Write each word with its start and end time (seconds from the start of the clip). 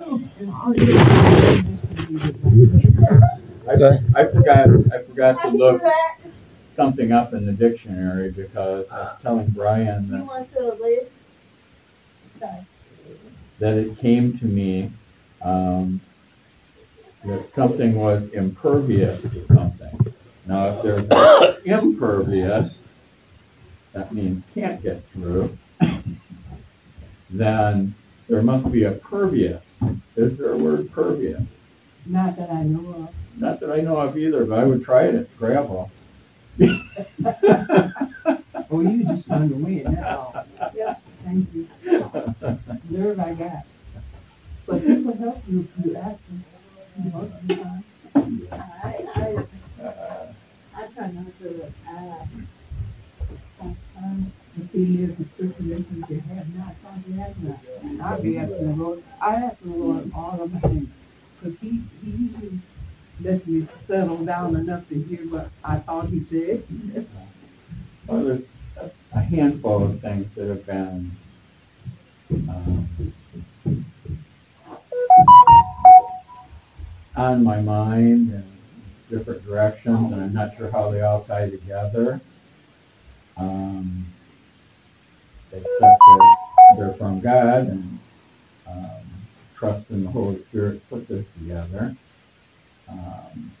I, 0.00 0.04
I 4.14 4.26
forgot, 4.26 4.68
I 4.92 5.02
forgot 5.02 5.42
to 5.42 5.48
look 5.48 5.82
something 6.70 7.10
up 7.10 7.34
in 7.34 7.44
the 7.44 7.52
dictionary 7.52 8.30
because 8.30 8.88
I 8.90 8.98
was 8.98 9.18
telling 9.22 9.48
Brian 9.48 10.08
that, 10.10 10.24
want 10.24 10.52
to 10.52 10.74
live? 10.74 11.10
Sorry. 12.38 12.64
that 13.58 13.76
it 13.76 13.98
came 13.98 14.38
to 14.38 14.44
me, 14.44 14.92
um, 15.42 16.00
that 17.24 17.48
something 17.48 17.96
was 17.96 18.28
impervious 18.28 19.20
to 19.22 19.46
something. 19.46 20.14
Now, 20.46 20.68
if 20.68 20.82
there's 20.84 21.58
impervious, 21.64 22.78
that 23.94 24.14
means 24.14 24.44
can't 24.54 24.80
get 24.80 25.04
through, 25.10 25.58
then 27.30 27.96
there 28.28 28.42
must 28.42 28.70
be 28.70 28.84
a 28.84 28.92
pervious. 28.92 29.60
Is 30.16 30.36
there 30.36 30.52
a 30.52 30.56
word 30.58 30.90
pervious? 30.92 31.42
Not 32.06 32.36
that 32.36 32.50
I 32.50 32.62
know 32.62 32.90
of. 33.08 33.14
Not 33.40 33.60
that 33.60 33.70
I 33.70 33.80
know 33.80 33.96
of 33.98 34.16
either, 34.16 34.44
but 34.44 34.58
I 34.58 34.64
would 34.64 34.84
try 34.84 35.04
it 35.04 35.14
at 35.14 35.30
Scrabble. 35.30 35.90
Oh, 38.70 38.80
you 38.82 39.02
just 39.04 39.26
run 39.28 39.50
away, 39.50 39.78
that's 39.82 40.14
all. 40.14 40.44
Yep, 40.74 41.02
thank 41.24 41.48
you. 41.54 41.66
Nerve 42.90 43.18
I 43.18 43.32
got. 43.32 43.64
But 44.66 44.84
people 44.86 45.16
help 45.16 45.42
you 45.48 45.66
if 45.78 45.86
you 45.86 45.96
ask 45.96 46.18
them 46.26 46.44
most 47.14 47.32
of 47.32 47.48
the 47.48 47.56
time. 47.56 47.84
I, 48.52 49.06
I, 49.14 49.82
Uh, 49.82 50.32
I 50.76 50.86
try 50.88 51.10
not 51.12 51.38
to 51.40 51.72
ask. 51.88 52.30
Um, 53.96 54.32
The 54.58 54.66
thing 54.68 54.98
is, 54.98 55.16
the 55.16 56.14
have 56.34 56.56
not, 56.56 56.74
has 57.16 57.36
not. 57.38 57.58
And 57.82 58.02
I'll 58.02 58.20
be 58.20 58.38
asking 58.38 58.76
the 58.76 58.82
Lord, 58.82 59.04
I 59.20 59.34
ask 59.36 59.60
the 59.60 59.68
Lord 59.70 60.10
all 60.12 60.40
of 60.42 60.52
my 60.52 60.58
things, 60.60 60.88
cause 61.40 61.54
he, 61.60 61.80
he 62.02 62.10
usually 62.10 62.58
lets 63.22 63.46
me 63.46 63.68
settle 63.86 64.24
down 64.24 64.56
enough 64.56 64.88
to 64.88 65.00
hear 65.00 65.20
what 65.28 65.50
I 65.62 65.76
thought 65.78 66.08
he 66.08 66.24
said. 66.24 66.64
Well, 68.08 68.24
there's 68.24 68.42
a- 69.12 69.20
handful 69.20 69.84
of 69.84 70.00
things 70.00 70.26
that 70.34 70.48
have 70.48 70.66
been, 70.66 71.10
um, 72.48 72.88
on 77.14 77.44
my 77.44 77.60
mind 77.60 78.32
in 78.32 78.44
different 79.10 79.44
directions, 79.44 80.12
and 80.12 80.20
I'm 80.20 80.32
not 80.32 80.56
sure 80.56 80.70
how 80.70 80.90
they 80.90 81.02
all 81.02 81.22
tie 81.24 81.50
together. 81.50 82.20
Um, 83.36 84.06
except 85.52 85.80
that 85.80 86.36
they're 86.76 86.92
from 86.94 87.20
God 87.20 87.68
and, 87.68 87.98
um, 88.66 89.02
trust 89.56 89.90
in 89.90 90.04
the 90.04 90.10
Holy 90.10 90.42
Spirit 90.44 90.88
put 90.88 91.08
this 91.08 91.26
together. 91.38 91.96
Um, 92.88 93.52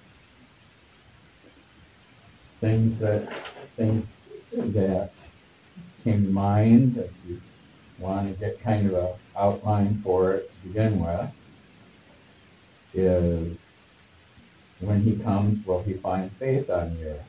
things 2.60 2.98
that, 3.00 3.28
things 3.76 4.06
that 4.52 5.10
came 6.04 6.24
to 6.24 6.30
mind 6.30 6.94
that 6.94 7.10
you 7.26 7.40
want 7.98 8.28
to 8.32 8.38
get 8.38 8.60
kind 8.62 8.86
of 8.86 8.94
a 8.94 9.14
outline 9.36 10.00
for 10.02 10.34
it 10.34 10.50
to 10.50 10.68
begin 10.68 11.00
with 11.00 11.30
is 12.94 13.56
when 14.80 15.00
he 15.02 15.16
comes, 15.16 15.66
will 15.66 15.82
he 15.82 15.94
find 15.94 16.30
faith 16.32 16.70
on 16.70 16.94
the 16.96 17.10
earth? 17.10 17.24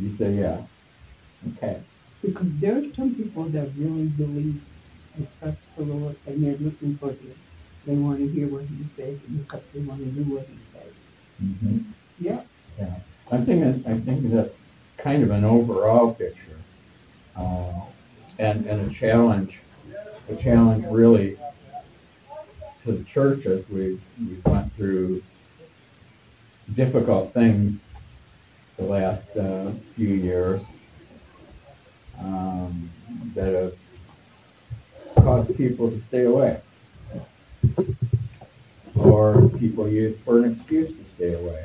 You 0.00 0.16
say, 0.16 0.32
yeah. 0.34 0.62
Okay. 1.54 1.80
because 2.22 2.48
there 2.60 2.76
are 2.78 2.84
some 2.94 3.14
people 3.14 3.44
that 3.44 3.68
really 3.78 4.06
believe 4.08 4.62
and 5.16 5.28
trust 5.40 5.58
the 5.76 5.84
Lord, 5.84 6.16
and 6.26 6.44
they're 6.44 6.56
looking 6.58 6.96
for 6.98 7.10
him. 7.10 7.34
They 7.86 7.94
wanna 7.94 8.26
hear 8.26 8.48
what 8.48 8.64
he 8.64 8.84
says, 8.96 9.18
because 9.20 9.62
they 9.74 9.80
wanna 9.80 10.06
do 10.06 10.22
what 10.24 10.46
he 10.46 10.58
says. 10.72 10.92
hmm 11.40 11.78
Yeah. 12.20 12.42
Yeah. 12.78 12.94
I'm 13.32 13.46
thinking, 13.46 13.84
I 13.86 13.98
think 14.00 14.30
that's 14.30 14.54
kind 14.98 15.22
of 15.22 15.30
an 15.30 15.44
overall 15.44 16.14
picture. 16.14 16.58
Uh, 17.36 17.72
and, 18.38 18.66
and 18.66 18.90
a 18.90 18.94
challenge, 18.94 19.58
a 20.30 20.36
challenge 20.36 20.84
really 20.90 21.38
to 22.84 22.92
the 22.92 23.04
church 23.04 23.46
as 23.46 23.68
we, 23.68 24.00
we 24.18 24.36
went 24.46 24.72
through 24.74 25.22
difficult 26.74 27.34
things 27.34 27.78
the 28.80 28.86
last, 28.86 29.36
uh, 29.36 29.70
few 29.94 30.08
years. 30.08 30.60
Um, 32.18 32.90
that 33.34 33.54
have 33.54 35.24
caused 35.24 35.56
people 35.56 35.90
to 35.90 36.00
stay 36.08 36.24
away. 36.24 36.60
Or 38.94 39.48
people 39.58 39.88
use 39.88 40.18
for 40.24 40.38
an 40.38 40.52
excuse 40.52 40.88
to 40.88 41.04
stay 41.14 41.34
away. 41.34 41.64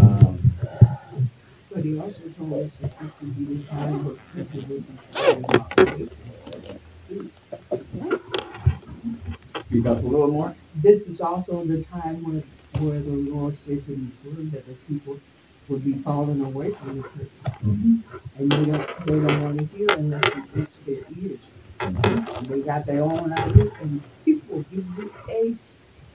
Um, 0.00 0.38
But 1.72 1.84
he 1.84 1.98
also 1.98 2.20
told 2.36 2.52
us 2.54 2.70
that 2.80 2.98
this 2.98 3.10
would 3.20 3.38
be 3.38 3.44
the 3.54 3.62
time 3.68 4.04
where 4.04 4.16
people 4.44 4.60
would 4.68 4.84
be 4.86 4.94
talking. 5.46 6.10
Speak 9.66 9.86
up 9.86 10.02
a 10.02 10.06
little 10.06 10.28
more. 10.28 10.54
This 10.76 11.06
is 11.08 11.20
also 11.20 11.64
the 11.64 11.82
time 11.84 12.22
where, 12.24 12.42
where 12.80 13.00
the 13.00 13.10
Lord 13.32 13.56
says 13.66 13.82
in 13.88 14.12
his 14.24 14.32
word 14.32 14.50
that 14.52 14.66
the 14.66 14.74
people 14.88 15.18
would 15.68 15.84
be 15.84 15.94
falling 15.94 16.40
away 16.42 16.70
from 16.72 16.96
the 16.96 17.02
church. 17.02 17.30
And 17.62 18.04
they 18.52 18.64
don't, 18.64 19.06
they 19.06 19.12
don't 19.20 19.42
wanna 19.42 19.64
hear 19.76 19.88
unless 19.90 20.24
you 20.34 20.42
fix 20.54 20.70
their 20.86 21.02
ears. 21.20 21.40
and 21.80 22.48
They 22.48 22.60
got 22.60 22.86
their 22.86 23.02
own 23.02 23.32
ideas 23.32 23.72
and 23.80 24.02
people 24.24 24.64
give 24.70 24.84
you 24.98 25.12
a 25.28 25.54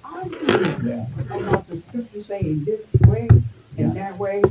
argument 0.03 0.83
Yeah. 0.85 1.05
about 1.37 1.67
the 1.67 1.81
scripture 1.89 2.23
saying 2.23 2.65
this 2.65 2.81
way 3.07 3.27
and 3.77 3.95
that 3.95 4.17
way. 4.17 4.41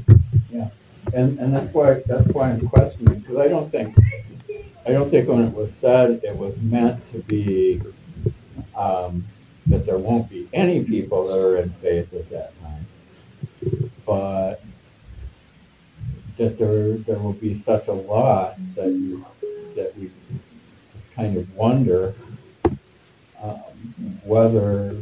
Yeah, 0.52 0.68
And, 1.14 1.38
and 1.38 1.54
that's 1.54 1.72
why, 1.74 2.02
that's 2.06 2.28
why 2.28 2.50
I'm 2.50 2.68
questioning, 2.68 3.20
because 3.20 3.36
I 3.38 3.48
don't 3.48 3.70
think, 3.70 3.96
I 4.86 4.92
don't 4.92 5.10
think 5.10 5.28
when 5.28 5.42
it 5.44 5.54
was 5.54 5.72
said, 5.74 6.20
it 6.24 6.36
was 6.36 6.56
meant 6.58 7.00
to 7.12 7.18
be, 7.20 7.80
um, 8.76 9.24
that 9.66 9.86
there 9.86 9.98
won't 9.98 10.28
be 10.28 10.48
any 10.52 10.84
people 10.84 11.28
that 11.28 11.38
are 11.38 11.56
in 11.58 11.70
faith 11.74 12.12
at 12.12 12.28
that 12.30 12.52
time. 12.62 12.86
But 14.04 14.62
that 16.36 16.58
there, 16.58 16.94
there 16.94 17.18
will 17.18 17.34
be 17.34 17.58
such 17.58 17.86
a 17.86 17.92
loss 17.92 18.56
that 18.74 18.88
you, 18.88 19.24
that 19.76 19.96
we 19.96 20.10
just 20.94 21.12
kind 21.14 21.36
of 21.36 21.54
wonder, 21.54 22.14
um, 23.42 23.60
whether, 24.24 24.96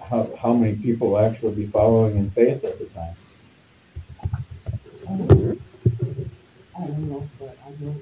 how, 0.00 0.30
how 0.40 0.52
many 0.52 0.76
people 0.76 1.10
will 1.10 1.18
actually 1.18 1.54
be 1.54 1.66
following 1.66 2.16
in 2.16 2.30
faith 2.30 2.64
at 2.64 2.78
the 2.78 2.86
time. 2.86 3.16
I 4.22 4.26
don't 5.06 5.28
know. 5.28 5.56
I 6.78 6.86
don't 6.86 7.10
know, 7.10 7.28
but 7.38 7.58
I 7.66 7.84
know. 7.84 8.00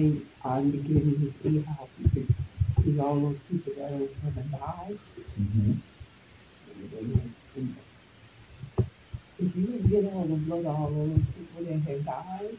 Thing, 0.00 0.26
I'm 0.42 0.70
beginning 0.70 1.20
to 1.20 1.32
see 1.42 1.60
how 1.60 1.86
people, 1.98 2.34
see 2.82 2.98
all 3.00 3.20
those 3.20 3.36
people 3.50 3.74
that 3.76 3.92
are 3.92 3.98
gonna 3.98 4.46
die. 4.50 4.94
Mhm. 5.38 5.76
and- 7.56 7.76
If 9.38 9.56
you 9.56 9.66
didn't 9.66 9.90
get 9.90 10.12
all 10.14 10.24
the 10.24 10.36
blood, 10.36 10.64
all 10.64 10.90
those 10.90 11.20
people 11.36 11.64
that 11.64 11.80
have 11.80 12.04
died, 12.06 12.56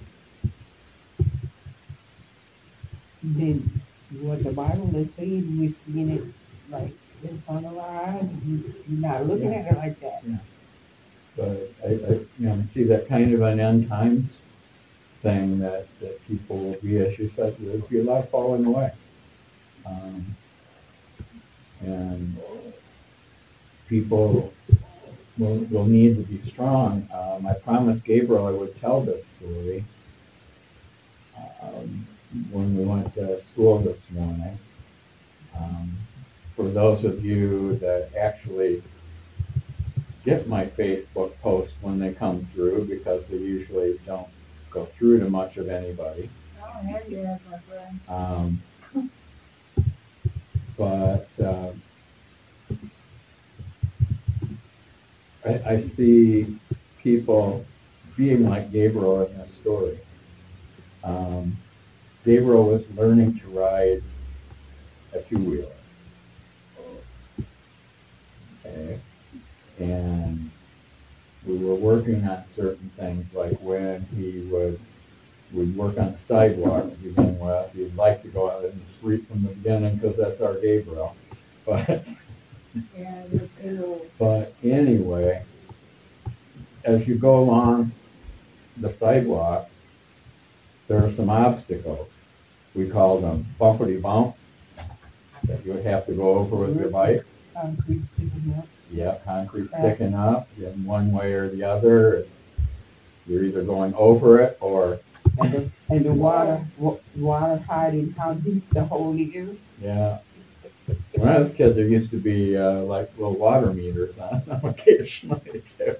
then 3.23 3.81
what 4.21 4.43
the 4.43 4.51
Bible 4.51 4.95
is 4.97 5.07
saying, 5.17 5.57
we're 5.59 5.73
seeing 5.87 6.09
it 6.09 6.23
like 6.69 6.93
in 7.23 7.41
front 7.41 7.65
of 7.65 7.75
our 7.75 8.05
eyes, 8.05 8.29
you, 8.45 8.63
you're 8.87 8.99
not 8.99 9.25
looking 9.25 9.51
at 9.51 9.71
it 9.71 9.77
like 9.77 9.99
that. 10.01 10.23
But 11.35 11.71
I, 11.83 11.87
I, 11.87 12.13
you 12.13 12.27
know, 12.37 12.53
I 12.53 12.73
see 12.73 12.83
that 12.83 13.07
kind 13.07 13.33
of 13.33 13.41
an 13.41 13.59
end 13.59 13.87
times 13.89 14.37
thing 15.21 15.59
that, 15.59 15.87
that 15.99 16.25
people 16.27 16.57
will 16.57 16.79
be, 16.81 16.97
as 16.97 17.17
you 17.19 17.31
said, 17.35 17.55
be 17.89 17.99
a 17.99 18.03
lot 18.03 18.29
falling 18.29 18.65
away. 18.65 18.91
Um, 19.85 20.35
and 21.81 22.37
people 23.87 24.53
will, 25.37 25.57
will 25.71 25.85
need 25.85 26.15
to 26.17 26.23
be 26.23 26.49
strong. 26.49 27.07
Um, 27.13 27.45
I 27.45 27.53
promised 27.53 28.03
Gabriel 28.03 28.47
I 28.47 28.51
would 28.51 28.79
tell 28.79 29.01
this 29.01 29.25
story 29.37 29.83
um, 31.61 32.07
when 32.51 32.77
we 32.77 32.85
went 32.85 33.13
to 33.15 33.43
school 33.45 33.79
this 33.79 33.99
morning. 34.11 34.57
Um, 35.57 35.97
for 36.55 36.69
those 36.69 37.03
of 37.03 37.25
you 37.25 37.75
that 37.77 38.11
actually 38.17 38.83
get 40.23 40.47
my 40.47 40.65
Facebook 40.65 41.33
posts 41.41 41.73
when 41.81 41.99
they 41.99 42.13
come 42.13 42.47
through 42.53 42.85
because 42.85 43.25
they 43.27 43.37
usually 43.37 43.99
don't 44.05 44.27
go 44.71 44.85
through 44.97 45.19
to 45.19 45.29
much 45.29 45.57
of 45.57 45.69
anybody. 45.69 46.29
Oh, 46.61 46.65
have 46.87 47.09
you, 47.09 47.23
my 47.49 47.57
friend? 47.59 47.99
Um, 48.07 48.61
but 50.77 51.27
uh, 51.43 51.71
I, 55.45 55.73
I 55.73 55.81
see 55.81 56.57
people 57.03 57.65
being 58.15 58.49
like 58.49 58.71
Gabriel 58.71 59.25
in 59.25 59.37
this 59.37 59.49
story. 59.61 59.99
Um, 61.03 61.57
Gabriel 62.23 62.65
was 62.65 62.89
learning 62.91 63.39
to 63.39 63.47
ride 63.47 64.03
a 65.13 65.21
two-wheeler. 65.21 65.67
Okay, 68.63 68.99
and 69.79 70.30
were 71.65 71.75
working 71.75 72.25
on 72.27 72.43
certain 72.55 72.91
things, 72.97 73.25
like 73.33 73.57
when 73.61 74.05
he 74.15 74.41
would, 74.51 74.79
would 75.51 75.75
work 75.75 75.97
on 75.97 76.13
the 76.13 76.17
sidewalk 76.27 76.83
to 76.83 76.97
begin 76.97 77.39
with, 77.39 77.73
he'd 77.73 77.95
like 77.95 78.21
to 78.23 78.29
go 78.29 78.49
out 78.49 78.63
in 78.63 78.71
the 78.71 78.93
street 78.97 79.27
from 79.27 79.43
the 79.43 79.49
beginning, 79.49 79.95
because 79.95 80.17
that's 80.17 80.41
our 80.41 80.55
Gabriel. 80.55 81.15
But 81.65 82.03
but 84.17 84.53
anyway, 84.63 85.43
as 86.83 87.07
you 87.07 87.15
go 87.15 87.39
along 87.39 87.91
the 88.77 88.91
sidewalk, 88.93 89.69
there 90.87 91.03
are 91.03 91.11
some 91.11 91.29
obstacles. 91.29 92.09
We 92.73 92.89
call 92.89 93.19
them 93.19 93.45
bumpity 93.59 94.01
bumps 94.01 94.39
that 95.43 95.65
you 95.65 95.73
would 95.73 95.85
have 95.85 96.05
to 96.05 96.13
go 96.13 96.35
over 96.35 96.55
with 96.55 96.79
your 96.79 96.89
bike. 96.89 97.25
Concrete 97.53 98.05
sticking 98.05 98.55
up. 98.57 98.67
Yeah, 98.91 99.17
concrete 99.23 99.69
sticking 99.69 100.13
up, 100.13 100.49
in 100.57 100.83
one 100.85 101.11
way 101.11 101.33
or 101.33 101.47
the 101.49 101.63
other. 101.63 102.15
It's, 102.15 102.29
you're 103.27 103.43
either 103.43 103.63
going 103.63 103.93
over 103.93 104.41
it 104.41 104.57
or, 104.59 104.99
And 105.39 105.53
the, 105.53 105.69
and 105.89 106.05
the 106.05 106.13
water, 106.13 106.65
wa- 106.77 106.97
water 107.15 107.63
hiding 107.67 108.11
how 108.13 108.33
deep 108.33 108.67
the 108.71 108.83
hole 108.83 109.15
is. 109.17 109.59
yeah. 109.81 110.17
When 111.13 111.29
I 111.29 111.39
was 111.39 111.47
a 111.51 111.53
kid, 111.53 111.75
there 111.75 111.87
used 111.87 112.11
to 112.11 112.17
be, 112.17 112.57
uh, 112.57 112.81
like 112.81 113.09
little 113.17 113.35
water 113.37 113.71
meters 113.73 114.17
on 114.17 114.43
them 114.47 114.65
occasionally 114.65 115.63
too. 115.77 115.95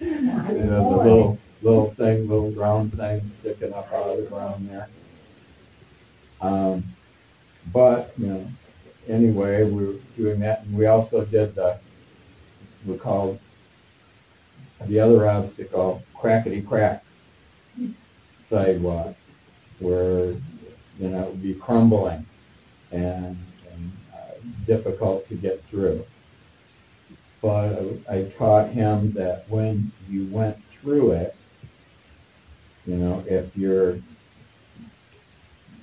You 0.00 0.10
know, 0.20 0.90
the 0.90 0.96
little, 0.96 1.38
little 1.60 1.90
thing, 1.94 2.28
little 2.28 2.50
round 2.52 2.94
thing 2.96 3.30
sticking 3.40 3.74
up 3.74 3.92
out 3.92 4.08
of 4.08 4.16
the 4.18 4.22
ground 4.24 4.68
there. 4.70 4.88
Um, 6.40 6.84
but, 7.72 8.12
you 8.18 8.26
know, 8.28 8.50
anyway, 9.08 9.64
we 9.64 9.86
were 9.86 9.94
doing 10.16 10.40
that, 10.40 10.62
and 10.64 10.76
we 10.76 10.86
also 10.86 11.24
did 11.24 11.54
the, 11.54 11.78
we 12.86 12.96
called 12.96 13.38
the 14.86 14.98
other 14.98 15.28
obstacle 15.28 16.02
crackety 16.16 16.66
crack 16.66 17.04
sidewalk, 18.48 19.14
where, 19.78 20.30
you 20.98 21.08
know, 21.08 21.22
it 21.22 21.28
would 21.28 21.42
be 21.42 21.54
crumbling 21.54 22.24
and, 22.90 23.36
and 23.72 23.92
uh, 24.14 24.34
difficult 24.66 25.28
to 25.28 25.34
get 25.34 25.62
through. 25.64 26.04
But 27.40 27.78
I 28.08 28.18
I 28.18 28.24
taught 28.38 28.68
him 28.70 29.12
that 29.14 29.44
when 29.48 29.90
you 30.08 30.26
went 30.26 30.56
through 30.80 31.12
it, 31.12 31.34
you 32.86 32.96
know, 32.96 33.24
if 33.26 33.56
you're 33.56 33.98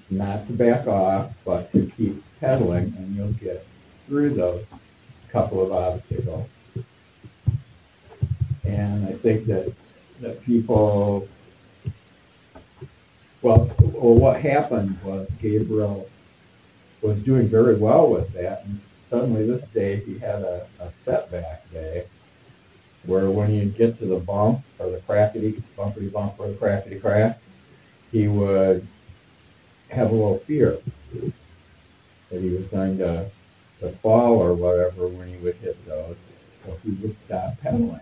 not 0.10 0.48
to 0.48 0.54
back 0.54 0.88
off, 0.88 1.32
but 1.46 1.72
to 1.74 1.92
keep 1.98 2.24
pedaling, 2.40 2.94
and 2.98 3.16
you'll 3.16 3.34
get 3.34 3.66
through 4.08 4.32
those 4.32 4.66
couple 5.30 5.64
of 5.64 5.72
obstacles. 5.72 6.48
And 8.64 9.06
I 9.06 9.14
think 9.14 9.46
that, 9.48 9.74
that 10.22 10.44
people, 10.44 11.28
well, 13.42 13.70
well, 13.80 14.16
what 14.16 14.42
happened 14.42 14.98
was 15.04 15.30
Gabriel 15.42 16.10
was 17.02 17.18
doing 17.24 17.48
very 17.48 17.76
well 17.76 18.10
with 18.10 18.32
that, 18.34 18.66
and 18.66 18.80
suddenly 19.10 19.46
this 19.48 19.68
day 19.70 19.98
he 19.98 20.18
had 20.18 20.42
a, 20.42 20.68
a 20.80 20.92
setback 20.94 21.70
day, 21.72 22.06
where 23.06 23.30
when 23.30 23.52
you 23.54 23.66
get 23.66 23.98
to 24.00 24.06
the 24.06 24.20
bump, 24.20 24.62
or 24.78 24.90
the 24.90 25.00
crackety, 25.00 25.62
bumpity 25.78 26.12
bump, 26.12 26.34
or 26.38 26.48
the 26.48 26.54
crackety 26.54 27.00
crack, 27.00 27.40
he 28.12 28.28
would 28.28 28.86
have 29.90 30.12
a 30.12 30.14
little 30.14 30.40
fear 30.40 30.78
that 32.30 32.42
he 32.42 32.50
was 32.50 32.66
going 32.68 32.98
to, 33.00 33.30
to 33.80 33.90
fall 33.98 34.38
or 34.42 34.54
whatever 34.54 35.08
when 35.08 35.28
he 35.30 35.38
would 35.38 35.56
hit 35.56 35.84
those, 35.86 36.16
so 36.64 36.78
he 36.84 36.92
would 37.02 37.18
stop 37.18 37.60
pedaling. 37.62 38.00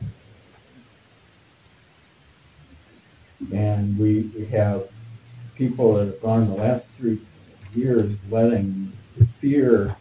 And 3.53 3.97
we, 3.97 4.21
we 4.35 4.45
have 4.47 4.89
people 5.55 5.93
that 5.95 6.07
have 6.07 6.21
gone 6.21 6.47
the 6.47 6.55
last 6.55 6.85
three 6.97 7.19
years 7.75 8.17
letting 8.29 8.91
fear 9.39 9.95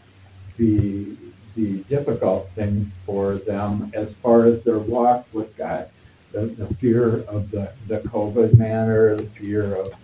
be 0.57 1.17
the 1.55 1.79
difficult 1.85 2.51
things 2.55 2.89
for 3.05 3.37
them 3.37 3.91
as 3.95 4.13
far 4.15 4.45
as 4.47 4.63
their 4.63 4.79
walk 4.79 5.27
with 5.33 5.57
God. 5.57 5.89
The, 6.33 6.47
the 6.47 6.75
fear 6.75 7.23
of 7.23 7.51
the, 7.51 7.73
the 7.89 8.01
COVID 8.01 8.59
matter, 8.59 9.17
the 9.17 9.25
fear 9.25 9.75
of 9.75 9.95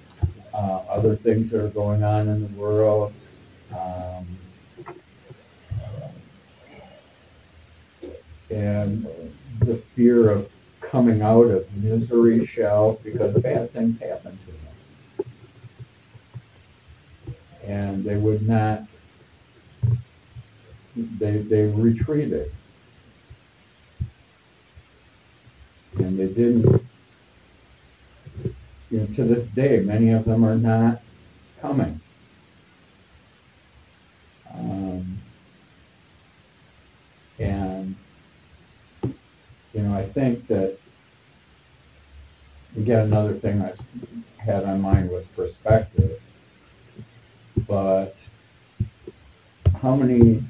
uh, 0.54 0.82
other 0.88 1.14
things 1.14 1.50
that 1.50 1.62
are 1.64 1.68
going 1.68 2.02
on 2.02 2.28
in 2.28 2.40
the 2.42 2.60
world. 2.60 3.12
Um, 3.72 4.26
and 8.50 9.06
the 9.60 9.76
fear 9.96 10.30
of 10.30 10.50
coming 10.80 11.22
out 11.22 11.46
of 11.46 11.74
misery 11.76 12.44
shell 12.44 13.00
because 13.02 13.34
bad 13.40 13.70
things 13.70 13.98
happen 13.98 14.38
to 14.46 15.24
them. 15.24 15.26
And 17.64 18.04
they 18.04 18.16
would 18.16 18.46
not, 18.46 18.82
they, 20.94 21.38
they 21.38 21.66
retreated. 21.68 22.52
And 25.96 26.18
they 26.18 26.28
didn't, 26.28 26.84
you 28.90 29.00
know, 29.00 29.06
to 29.14 29.24
this 29.24 29.46
day, 29.48 29.80
many 29.80 30.10
of 30.10 30.26
them 30.26 30.44
are 30.44 30.56
not 30.56 31.00
coming. 31.62 32.01
Um, 34.54 35.18
and, 37.38 37.96
you 39.02 39.82
know, 39.82 39.94
I 39.94 40.04
think 40.04 40.46
that, 40.48 40.78
again, 42.76 43.06
another 43.06 43.34
thing 43.34 43.62
I 43.62 43.72
had 44.38 44.64
on 44.64 44.80
mind 44.80 45.10
was 45.10 45.24
perspective. 45.36 46.20
But 47.66 48.16
how 49.80 49.96
many 49.96 50.42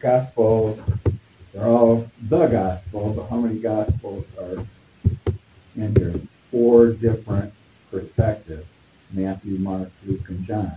gospels, 0.00 0.80
they're 1.52 1.66
all 1.66 2.10
the 2.28 2.46
gospel, 2.46 3.12
but 3.14 3.28
how 3.28 3.36
many 3.36 3.58
gospels 3.58 4.26
are 4.38 4.64
in 5.76 5.96
here? 5.96 6.14
Four 6.50 6.92
different 6.92 7.52
perspectives, 7.90 8.66
Matthew, 9.12 9.58
Mark, 9.58 9.90
Luke, 10.04 10.28
and 10.28 10.44
John. 10.46 10.72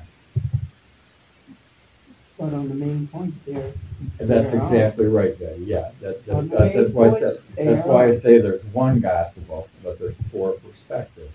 But 2.40 2.54
on 2.54 2.70
the 2.70 2.76
main 2.76 3.08
points 3.08 3.38
there. 3.46 3.74
And 4.20 4.30
that's 4.30 4.52
they're 4.52 4.64
exactly 4.64 5.08
right, 5.08 5.38
Betty, 5.38 5.66
yeah, 5.66 5.92
that, 6.00 6.28
On 6.30 6.48
that, 6.48 6.58
the 6.58 6.64
that- 6.64 6.74
that's 6.74 6.88
main 6.88 6.94
why 6.94 7.08
I 7.08 7.20
said, 7.20 7.22
points, 7.22 7.48
that's 7.58 7.88
why 7.88 8.06
I 8.08 8.18
say 8.20 8.38
there's 8.40 8.64
one 8.66 9.02
gospel, 9.02 9.68
but 9.84 10.00
there's 10.00 10.16
four 10.32 10.54
perspectives. 10.54 11.32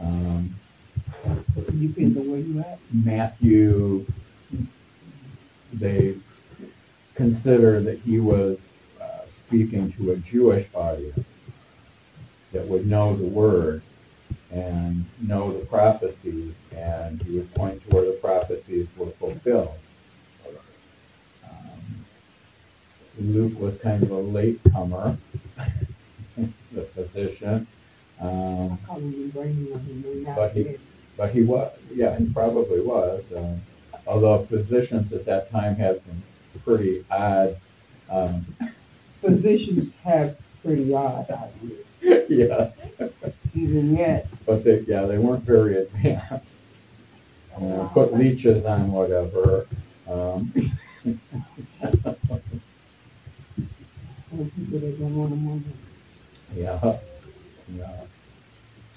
Um, 0.00 0.54
Depends 1.78 2.16
on 2.18 2.30
where 2.30 2.40
you 2.40 2.60
at. 2.60 2.78
Matthew, 2.92 4.06
they 5.72 6.16
consider 7.14 7.80
that 7.80 7.98
he 8.00 8.20
was 8.20 8.58
uh, 9.00 9.04
speaking 9.46 9.92
to 9.92 10.12
a 10.12 10.16
Jewish 10.16 10.66
audience 10.74 11.24
that 12.52 12.66
would 12.66 12.86
know 12.86 13.14
the 13.16 13.24
word 13.26 13.82
and 14.54 15.04
know 15.20 15.52
the 15.58 15.64
prophecies, 15.66 16.54
and 16.76 17.20
he 17.22 17.36
would 17.38 17.52
point 17.54 17.82
to 17.88 17.96
where 17.96 18.04
the 18.06 18.12
prophecies 18.12 18.86
were 18.96 19.10
fulfilled. 19.12 19.74
Um, 21.44 22.04
Luke 23.18 23.58
was 23.58 23.76
kind 23.78 24.02
of 24.02 24.10
a 24.10 24.14
latecomer, 24.18 25.16
the 26.72 26.82
physician. 26.94 27.66
Um, 28.20 28.78
I 28.82 28.86
call 28.86 28.98
him 28.98 29.30
brainy 29.30 29.70
when 29.70 29.84
he 29.84 29.92
knew 29.94 30.24
not 30.26 30.36
But 30.36 30.52
he- 30.52 30.76
but 31.16 31.30
he 31.30 31.42
was, 31.42 31.72
yeah, 31.94 32.16
he 32.18 32.26
probably 32.26 32.80
was. 32.80 33.22
um, 33.36 33.60
Although 34.06 34.44
physicians 34.46 35.12
at 35.12 35.24
that 35.26 35.50
time 35.50 35.76
had 35.76 36.00
some 36.04 36.22
pretty 36.64 37.04
odd, 37.10 37.56
um, 38.10 38.44
Physicians 39.22 39.92
have 40.02 40.36
pretty 40.62 40.92
odd 40.92 41.26
ideas, 41.30 41.86
yeah, 42.28 42.70
even 43.54 43.96
yet. 43.96 44.26
but 44.46 44.64
they, 44.64 44.80
yeah, 44.80 45.02
they 45.06 45.18
weren't 45.18 45.44
very 45.44 45.76
advanced. 45.78 46.44
Uh, 47.56 47.86
Put 47.90 48.12
leeches 48.12 48.64
on 48.64 48.90
whatever. 48.90 49.68
um, 50.10 50.52
Some 54.30 54.50
people 54.56 54.80
that 54.80 54.98
don't 54.98 55.14
want 55.16 55.30
to 55.30 55.36
move. 55.36 55.62
Yeah, 56.56 56.96
yeah. 57.76 57.92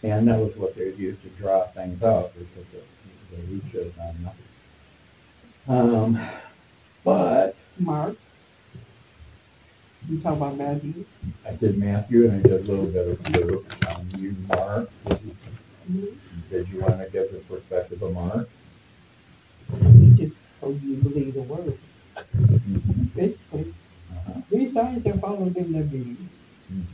And 0.02 0.28
that 0.28 0.40
was 0.40 0.56
what 0.56 0.76
they 0.76 0.92
used 0.94 1.22
to 1.22 1.30
draw 1.30 1.66
things 1.68 2.02
out, 2.02 2.34
they 2.34 2.46
put 2.46 2.66
the, 2.72 3.36
the 3.36 3.42
leeches 3.54 3.94
on 4.00 4.24
them. 4.24 4.34
Um, 5.70 6.30
but 7.04 7.56
Mark, 7.78 8.18
You 10.10 10.20
talk 10.20 10.38
about 10.38 10.56
Matthew? 10.58 11.04
I 11.46 11.52
did 11.52 11.78
Matthew 11.78 12.30
and 12.30 12.34
I 12.40 12.42
did 12.42 12.52
a 12.54 12.72
little 12.72 12.86
bit 12.86 13.08
of 13.10 13.36
Luke. 13.36 13.66
Um, 13.90 14.08
you, 14.16 14.36
Mark, 14.48 14.90
did 15.06 15.20
you- 15.90 16.18
did 16.50 16.70
you 16.70 16.80
want 16.80 17.00
to 17.04 17.10
give 17.12 17.32
the 17.32 17.40
perspective 17.40 18.02
of 18.02 18.14
Mark? 18.14 18.50
He 20.00 20.16
just 20.16 20.34
told 20.62 20.82
you 20.82 20.96
believe 20.96 21.34
the 21.34 21.42
word. 21.42 21.78
Basically, 23.16 23.74
Uh-huh. 24.12 24.42
these 24.50 24.72
signs 24.74 25.06
are 25.06 25.18
followed 25.18 25.54
them 25.54 25.74
that 25.74 25.92
believe. 25.92 26.30
Mhm. 26.72 26.86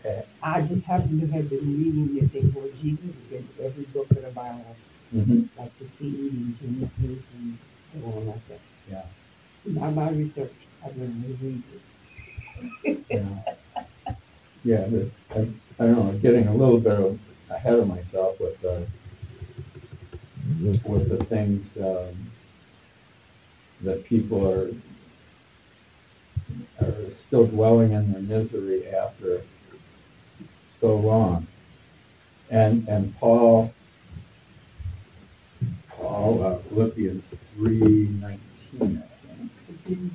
Okay. 0.00 0.24
I 0.42 0.62
just 0.62 0.84
happen 0.84 1.20
to 1.20 1.26
have 1.26 1.50
been 1.50 1.78
reading 1.78 2.14
the 2.14 2.26
thing 2.28 2.52
where 2.52 2.70
Jesus 2.80 3.04
is 3.04 3.32
in 3.32 3.48
every 3.62 3.84
book 3.84 4.10
of 4.12 4.22
the 4.22 4.30
Bible, 4.30 4.76
Mhm. 5.14 5.48
like 5.58 5.78
the 5.78 5.86
seed 5.98 6.32
and 6.32 6.58
Genesis 6.58 7.22
and 7.34 7.58
so 7.92 8.06
on 8.08 8.26
like 8.28 8.48
that. 8.48 8.60
Yeah. 8.90 9.04
Not 9.66 9.94
my 9.94 10.10
research, 10.10 10.52
I've 10.84 10.96
been 10.96 11.22
reading 11.28 11.62
it. 11.74 11.80
Yeah, 13.10 13.20
Yeah, 14.64 14.86
but 14.90 15.36
I, 15.36 15.40
I 15.80 15.86
don't 15.86 15.96
know, 15.96 16.02
I'm 16.10 16.20
getting 16.20 16.48
a 16.48 16.54
little 16.54 16.78
bit 16.78 17.18
ahead 17.50 17.78
of 17.78 17.88
myself 17.88 18.38
with 18.40 18.60
the, 18.60 18.86
with 20.84 21.08
the 21.08 21.24
things, 21.24 21.66
um, 21.78 22.14
that 23.82 24.04
people 24.04 24.48
are, 24.48 24.72
are 26.80 26.94
still 27.26 27.46
dwelling 27.46 27.92
in 27.92 28.12
their 28.12 28.22
misery 28.22 28.88
after 28.88 29.42
so 30.80 30.96
long. 30.96 31.46
And, 32.50 32.86
and 32.88 33.16
Paul, 33.18 33.72
Paul, 35.90 36.42
uh, 36.44 36.56
Philippians 36.68 37.24
three 37.56 38.08
nineteen, 38.20 39.02
It 39.84 39.88
didn't 39.88 40.12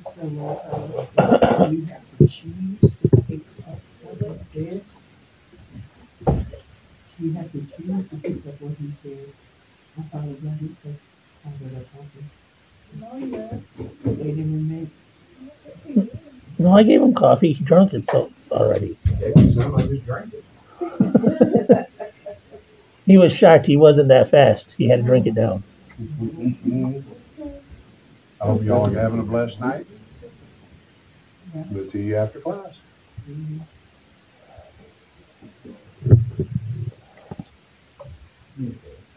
you 1.72 1.84
have 1.86 2.02
to 2.18 2.26
choose 2.26 2.80
to 2.80 3.22
pick 3.28 3.40
up 3.68 3.78
what 4.02 4.16
is 4.22 4.40
there. 4.54 4.80
You 7.18 7.32
have 7.32 7.52
to 7.52 7.58
choose 7.58 8.08
to 8.08 8.16
pick 8.16 8.46
up 8.46 8.60
what 8.60 8.72
he 8.78 8.92
said. 9.02 9.28
I 9.98 10.02
thought 10.02 10.24
about 10.24 10.62
it, 10.62 10.70
but 10.82 10.92
I 11.44 11.46
read 11.60 11.72
it 11.74 11.88
something. 11.94 12.28
No, 12.98 13.08
yeah. 13.18 13.58
Didn't 14.04 14.90
No, 16.58 16.72
I 16.72 16.82
gave 16.82 17.02
him 17.02 17.14
coffee. 17.14 17.52
He 17.52 17.64
drank 17.64 17.92
it 17.92 18.08
so 18.08 18.30
already. 18.50 18.96
It. 19.04 20.38
He 23.08 23.16
was 23.16 23.32
shocked 23.32 23.64
he 23.64 23.78
wasn't 23.78 24.08
that 24.08 24.30
fast. 24.30 24.74
He 24.76 24.86
had 24.86 24.96
to 24.96 25.02
drink 25.02 25.26
it 25.26 25.34
down. 25.34 25.62
Mm-hmm. 25.98 27.00
I 28.40 28.46
hope 28.46 28.62
y'all 28.62 28.86
are 28.86 28.90
having 28.98 29.18
a 29.18 29.24
blessed 29.24 29.58
night. 29.58 29.86
We'll 31.70 31.90
see 31.90 32.02
you 32.02 32.16
after 32.16 32.40
class. 32.40 32.76
mm, 33.28 33.60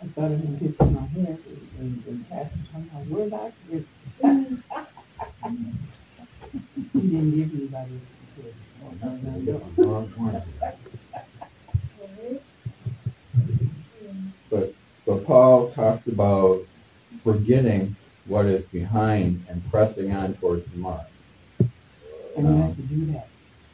I 0.01 0.05
thought 0.07 0.31
it 0.31 0.39
would 0.39 0.59
hit 0.59 0.75
in 0.79 0.93
my 0.95 1.01
head 1.01 1.37
and, 1.45 1.69
and, 1.79 2.03
and 2.07 2.29
pass 2.29 2.51
it 2.51 2.75
on 2.75 2.89
my 2.93 3.01
word 3.15 3.33
I 3.33 3.51
this. 3.69 3.89
He 6.93 6.99
didn't 6.99 7.31
give 7.35 7.53
anybody 7.53 7.93
a 7.95 8.41
support. 8.41 8.55
But, 14.49 14.73
but 15.05 15.25
Paul 15.25 15.71
talks 15.71 16.07
about 16.07 16.61
forgetting 17.23 17.95
what 18.25 18.45
is 18.45 18.63
behind 18.65 19.45
and 19.49 19.61
pressing 19.71 20.11
on 20.13 20.33
towards 20.35 20.69
the 20.71 20.77
mark. 20.77 21.07
And 22.37 22.47
you 22.47 22.61
have 22.61 22.71
uh, 22.71 22.75
to 22.75 22.81
do 22.81 23.05
that. 23.13 23.27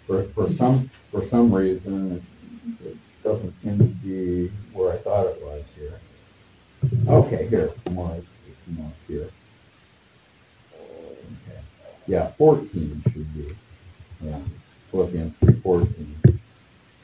For, 0.06 0.24
for 0.24 0.50
some, 0.54 0.90
for 1.12 1.28
some 1.28 1.54
reason, 1.54 2.24
it, 2.82 2.88
it 2.88 2.98
doesn't 3.24 3.54
seem 3.62 3.78
to 3.78 3.84
be 3.84 4.52
where 4.74 4.94
I 4.94 4.98
thought 4.98 5.28
it 5.28 5.42
was 5.42 5.64
here. 5.76 6.00
Okay, 7.08 7.48
here, 7.48 7.72
more, 7.92 8.22
more 8.68 8.92
here. 9.08 9.30
Okay. 10.74 11.60
Yeah, 12.08 12.28
fourteen 12.38 13.02
should 13.04 13.34
be, 13.34 13.56
yeah, 14.22 14.40
Philippians 14.92 15.36
three 15.40 15.60
fourteen. 15.60 16.16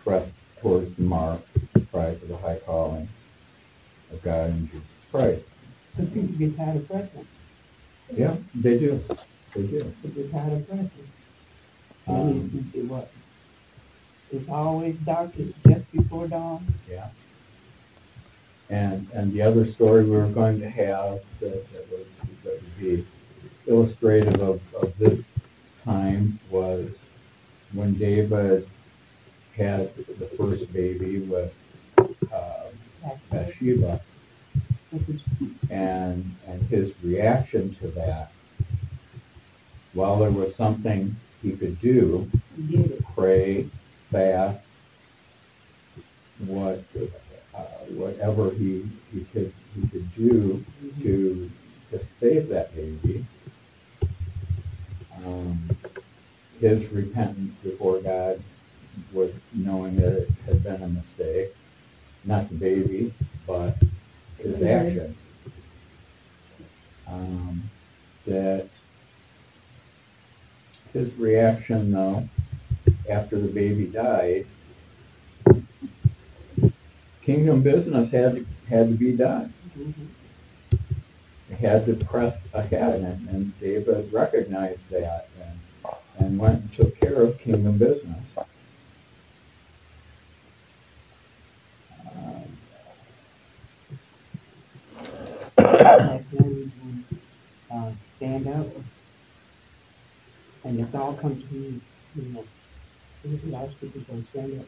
Press 0.03 0.29
towards 0.61 0.95
the 0.95 1.01
mark, 1.01 1.41
prize 1.91 2.21
of 2.21 2.29
the 2.29 2.37
high 2.37 2.59
calling 2.65 3.09
of 4.11 4.21
God 4.23 4.49
in 4.51 4.67
Jesus 4.67 4.87
Christ. 5.11 5.43
Because 5.95 6.09
people 6.09 6.35
get 6.37 6.57
tired 6.57 6.77
of 6.77 6.87
pressing. 6.87 7.27
Yeah, 8.15 8.35
they 8.55 8.77
do, 8.79 9.01
they 9.55 9.63
do. 9.63 9.93
They 10.03 10.09
get 10.09 10.31
tired 10.31 10.53
of 10.53 10.67
pressing. 10.67 10.89
Um, 12.07 12.65
it's, 12.71 12.75
it 12.75 12.85
what? 12.85 13.09
It's 14.31 14.49
always 14.49 14.95
darkest 14.97 15.53
just 15.67 15.91
before 15.91 16.27
dawn. 16.27 16.65
Yeah. 16.89 17.07
And, 18.69 19.07
and 19.13 19.31
the 19.31 19.41
other 19.41 19.65
story 19.65 20.03
we 20.03 20.11
were 20.11 20.27
going 20.27 20.59
to 20.59 20.69
have 20.69 21.21
that, 21.39 21.71
that 21.71 21.91
was, 21.91 22.05
that 22.43 22.53
would 22.53 22.77
be 22.79 23.05
illustrative 23.67 24.41
of, 24.41 24.61
of 24.75 24.97
this 24.97 25.23
time 25.85 26.39
was 26.49 26.89
when 27.73 27.93
David 27.93 28.67
had 29.55 29.95
the 29.95 30.25
first 30.37 30.71
baby 30.73 31.19
with, 31.19 31.53
uh, 32.33 32.63
Bathsheba 33.29 34.01
and, 35.69 36.35
and 36.47 36.61
his 36.69 36.93
reaction 37.03 37.75
to 37.75 37.87
that. 37.89 38.31
While 39.93 40.19
there 40.19 40.31
was 40.31 40.55
something 40.55 41.15
he 41.41 41.51
could 41.51 41.79
do, 41.79 42.29
he 42.55 42.77
did 42.77 42.91
it. 42.91 43.05
pray, 43.15 43.69
fast, 44.11 44.59
what, 46.47 46.83
uh, 47.53 47.59
whatever 47.89 48.51
he, 48.51 48.85
he 49.11 49.25
could, 49.33 49.53
he 49.75 49.87
could 49.87 50.15
do 50.15 50.65
to, 51.01 51.51
to 51.91 52.05
save 52.19 52.49
that 52.49 52.75
baby. 52.75 53.25
Um, 55.25 55.69
his 56.59 56.85
repentance 56.91 57.55
before 57.63 57.99
God 57.99 58.41
was 59.11 59.31
knowing 59.53 59.95
that 59.97 60.23
it 60.23 60.29
had 60.45 60.63
been 60.63 60.81
a 60.81 60.87
mistake, 60.87 61.55
not 62.25 62.49
the 62.49 62.55
baby, 62.55 63.13
but 63.45 63.75
his 64.43 64.61
actions. 64.63 65.17
Um, 67.07 67.63
that 68.27 68.67
his 70.93 71.13
reaction 71.15 71.91
though, 71.91 72.27
after 73.09 73.39
the 73.39 73.47
baby 73.47 73.85
died, 73.87 74.45
kingdom 77.23 77.63
business 77.63 78.11
had 78.11 78.35
to, 78.35 78.45
had 78.69 78.89
to 78.89 78.95
be 78.95 79.13
done. 79.13 79.53
It 81.49 81.57
had 81.57 81.85
to 81.85 81.95
press 82.05 82.37
ahead, 82.53 83.01
and, 83.01 83.29
and 83.29 83.59
David 83.59 84.11
recognized 84.13 84.89
that 84.89 85.27
and, 85.41 86.25
and 86.27 86.39
went 86.39 86.61
and 86.61 86.73
took 86.73 86.99
care 86.99 87.21
of 87.21 87.39
kingdom 87.39 87.77
business. 87.77 88.19
Um, 92.15 92.43
That's 95.57 96.25
when 96.33 96.71
we, 97.11 97.17
uh, 97.75 97.91
And 100.63 100.79
the 100.79 100.85
thought 100.85 101.19
comes 101.19 101.43
to 101.47 101.53
me, 101.53 101.81
you 102.15 102.33
know, 102.33 102.45
lot 103.47 103.65
of 103.65 103.79
people 103.79 104.01
gonna 104.01 104.23
stand 104.31 104.59
up. 104.59 104.65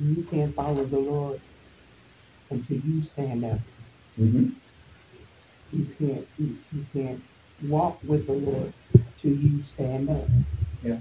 You 0.00 0.22
can't 0.30 0.54
follow 0.54 0.84
the 0.84 0.98
Lord 0.98 1.40
until 2.50 2.78
you 2.78 3.02
stand 3.02 3.44
up. 3.44 3.58
mhm. 4.18 4.52
You 5.72 5.86
can't, 5.98 6.26
you, 6.38 6.56
you 6.72 6.86
can't 6.92 7.22
walk 7.68 7.98
with 8.04 8.26
the 8.26 8.32
Lord 8.32 8.72
till 9.20 9.32
you 9.32 9.62
stand 9.62 10.08
up. 10.08 10.24
Yeah. 10.82 10.98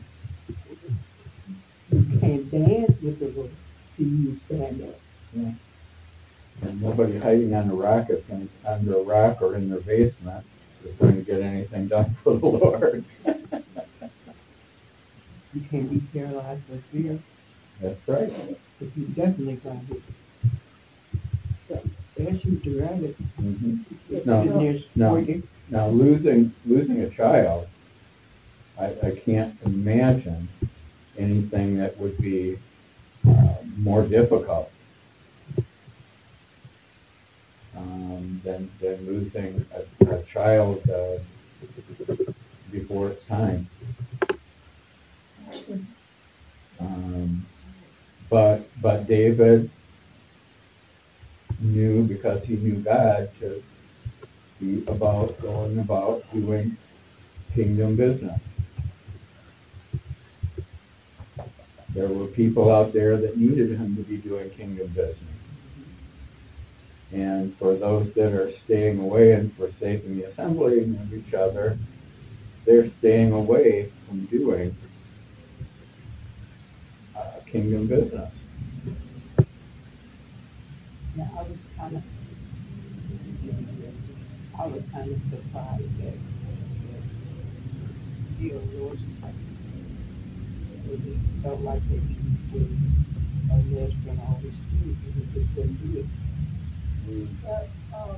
You 1.92 2.20
can't 2.20 2.52
dance 2.52 3.02
with 3.02 3.20
the 3.20 3.30
Lord 3.30 3.52
till 3.96 4.08
you 4.08 4.38
stand 4.38 4.82
up. 4.82 5.00
Yeah. 5.34 5.52
And 6.64 6.82
nobody 6.82 7.18
hiding 7.18 7.54
on 7.54 7.70
a 7.70 7.76
rock 7.76 8.10
under 8.66 8.98
a 8.98 9.04
rock 9.04 9.42
or 9.42 9.56
in 9.56 9.70
their 9.70 9.80
basement 9.80 10.46
is 10.88 10.96
going 10.96 11.16
to 11.16 11.22
get 11.22 11.42
anything 11.42 11.88
done 11.88 12.16
for 12.24 12.34
the 12.38 12.46
Lord. 12.46 13.04
You 15.54 15.62
can't 15.72 15.90
be 15.90 16.02
paralyzed 16.14 16.62
with 16.70 16.84
fear, 16.92 17.20
That's 17.82 18.08
right. 18.08 18.32
but 18.80 18.90
you 18.96 19.06
definitely 19.08 19.56
gonna 19.56 19.80
be. 19.80 20.02
Ask 22.28 22.46
you 22.46 22.58
to 22.58 22.70
grab 22.78 23.04
it. 23.04 23.16
Mhm. 23.42 23.80
It's 24.10 24.26
No, 24.26 24.44
no. 24.96 25.42
Now, 25.70 25.88
losing, 25.90 26.54
losing 26.66 27.02
a 27.02 27.10
child, 27.10 27.68
I, 28.80 28.86
I 29.04 29.12
can't 29.26 29.56
imagine 29.66 30.48
anything 31.18 31.78
that 31.78 31.98
would 31.98 32.18
be 32.20 32.58
uh, 33.28 33.56
more 33.78 34.04
difficult 34.04 34.72
um, 37.76 38.37
than, 38.48 38.70
than 38.80 39.06
losing 39.06 39.66
a, 39.76 40.16
a 40.16 40.24
child 40.24 40.82
uh, 40.90 41.18
before 42.72 43.10
its 43.10 43.24
time. 43.26 43.68
Um, 46.80 47.46
but, 48.30 48.70
but 48.82 49.08
David 49.08 49.70
knew, 51.60 52.04
because 52.04 52.44
he 52.44 52.56
knew 52.56 52.76
God, 52.76 53.30
to 53.40 53.62
be 54.60 54.84
about, 54.88 55.40
going 55.42 55.80
about 55.80 56.24
doing 56.32 56.78
kingdom 57.54 57.98
business. 57.98 58.42
There 61.90 62.08
were 62.08 62.28
people 62.28 62.72
out 62.72 62.94
there 62.94 63.18
that 63.18 63.38
needed 63.38 63.72
him 63.72 63.96
to 63.98 64.04
be 64.04 64.18
doing 64.18 64.50
kingdom 64.52 64.88
business. 64.88 65.37
And 67.12 67.58
for 67.58 67.76
those 67.76 68.14
that 68.16 68.34
are 68.34 68.52
staying 68.52 69.00
away 69.00 69.32
and 69.32 69.56
forsaking 69.56 70.18
the 70.18 70.26
assembling 70.26 70.98
of 70.98 71.14
each 71.14 71.34
other, 71.34 71.78
they're 72.66 72.90
staying 72.90 73.32
away 73.32 73.92
from 74.06 74.26
doing 74.26 74.76
uh, 77.16 77.40
kingdom 77.50 77.88
business. 77.88 78.34
Yeah, 81.16 81.28
I 81.32 81.44
was 81.44 81.60
kind 81.80 81.96
of, 81.96 82.04
I 84.60 84.68
was 84.68 84.84
kind 84.92 85.12
of 85.12 85.24
surprised 85.24 85.98
that, 86.04 86.14
that, 86.14 87.02
you 88.38 88.54
know, 88.54 88.62
Lord 88.84 89.00
just 89.00 89.24
like, 89.24 89.34
maybe 90.86 91.18
felt 91.42 91.62
like 91.62 91.82
that 91.88 92.00
he 92.00 92.18
was 92.30 92.42
getting 92.52 92.82
alleged 93.50 94.08
and 94.08 94.20
all 94.20 94.40
this 94.44 94.56
and 94.56 94.98
he 95.06 95.40
just 95.40 95.56
couldn't 95.56 95.94
do 95.94 96.00
it. 96.00 96.27
But, 97.08 97.70
um, 97.96 98.18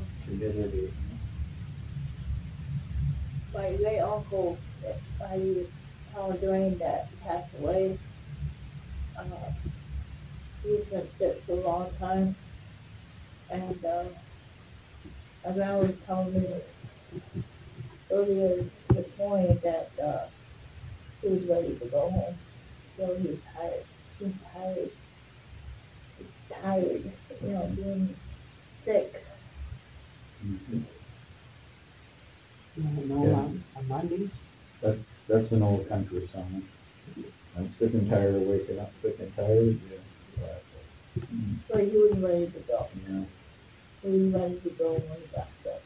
my 3.53 3.69
late 3.83 3.99
uncle, 3.99 4.57
I 5.23 5.35
used 5.35 5.69
Dwayne 6.15 6.79
that 6.79 7.07
passed 7.23 7.53
away. 7.59 7.99
Uh, 9.15 9.23
he's 10.63 10.85
been 10.85 11.07
sick 11.19 11.43
for 11.45 11.51
a 11.51 11.55
long 11.61 11.91
time. 11.99 12.35
And, 13.51 13.85
uh, 13.85 14.05
as 15.45 15.59
I 15.59 15.75
was 15.75 15.91
telling 16.07 16.33
me 16.33 16.47
earlier 18.09 18.65
this 18.89 19.05
morning 19.19 19.59
that, 19.63 19.91
uh, 20.03 20.25
he 21.21 21.29
was 21.29 21.43
ready 21.43 21.75
to 21.75 21.85
go 21.85 22.09
home. 22.09 22.39
So 22.97 23.15
he 23.21 23.27
was 23.27 23.39
tired, 23.55 23.83
he's 24.17 24.33
tired. 24.51 24.89
He's 26.17 26.57
tired, 26.61 27.11
you 27.43 27.49
know, 27.49 27.71
being 27.75 28.15
sick. 28.85 29.13
Mhm. 30.45 30.83
You 32.77 33.05
know, 33.07 33.25
Yeah. 33.25 33.81
my, 33.81 34.01
my 34.01 34.09
niece, 34.09 34.31
That's 35.27 35.51
an 35.51 35.61
old 35.61 35.87
country 35.87 36.27
song. 36.33 36.63
I'm 37.57 37.71
sick 37.77 37.93
and 37.93 38.09
tired 38.09 38.35
of 38.35 38.41
waking 38.43 38.79
up 38.79 38.91
sick 39.01 39.15
and 39.19 39.35
tired. 39.35 39.77
Yeah. 40.39 40.55
So 41.69 41.77
he 41.77 41.95
was 41.97 42.17
ready 42.17 42.47
to 42.47 42.59
go. 42.61 42.87
Yeah. 43.07 43.23
He 44.01 44.09
was 44.09 44.33
ready 44.33 44.59
to 44.61 44.69
go 44.71 44.93
when 44.93 45.19
he 45.19 45.27
got 45.35 45.47
sick. 45.63 45.81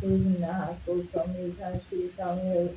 He 0.00 0.06
was 0.08 0.20
in 0.20 0.40
the 0.40 0.52
hospital 0.52 1.06
so 1.14 1.26
many 1.28 1.52
times. 1.52 1.82
She 1.88 1.96
was 1.96 2.12
telling 2.18 2.50
me 2.50 2.70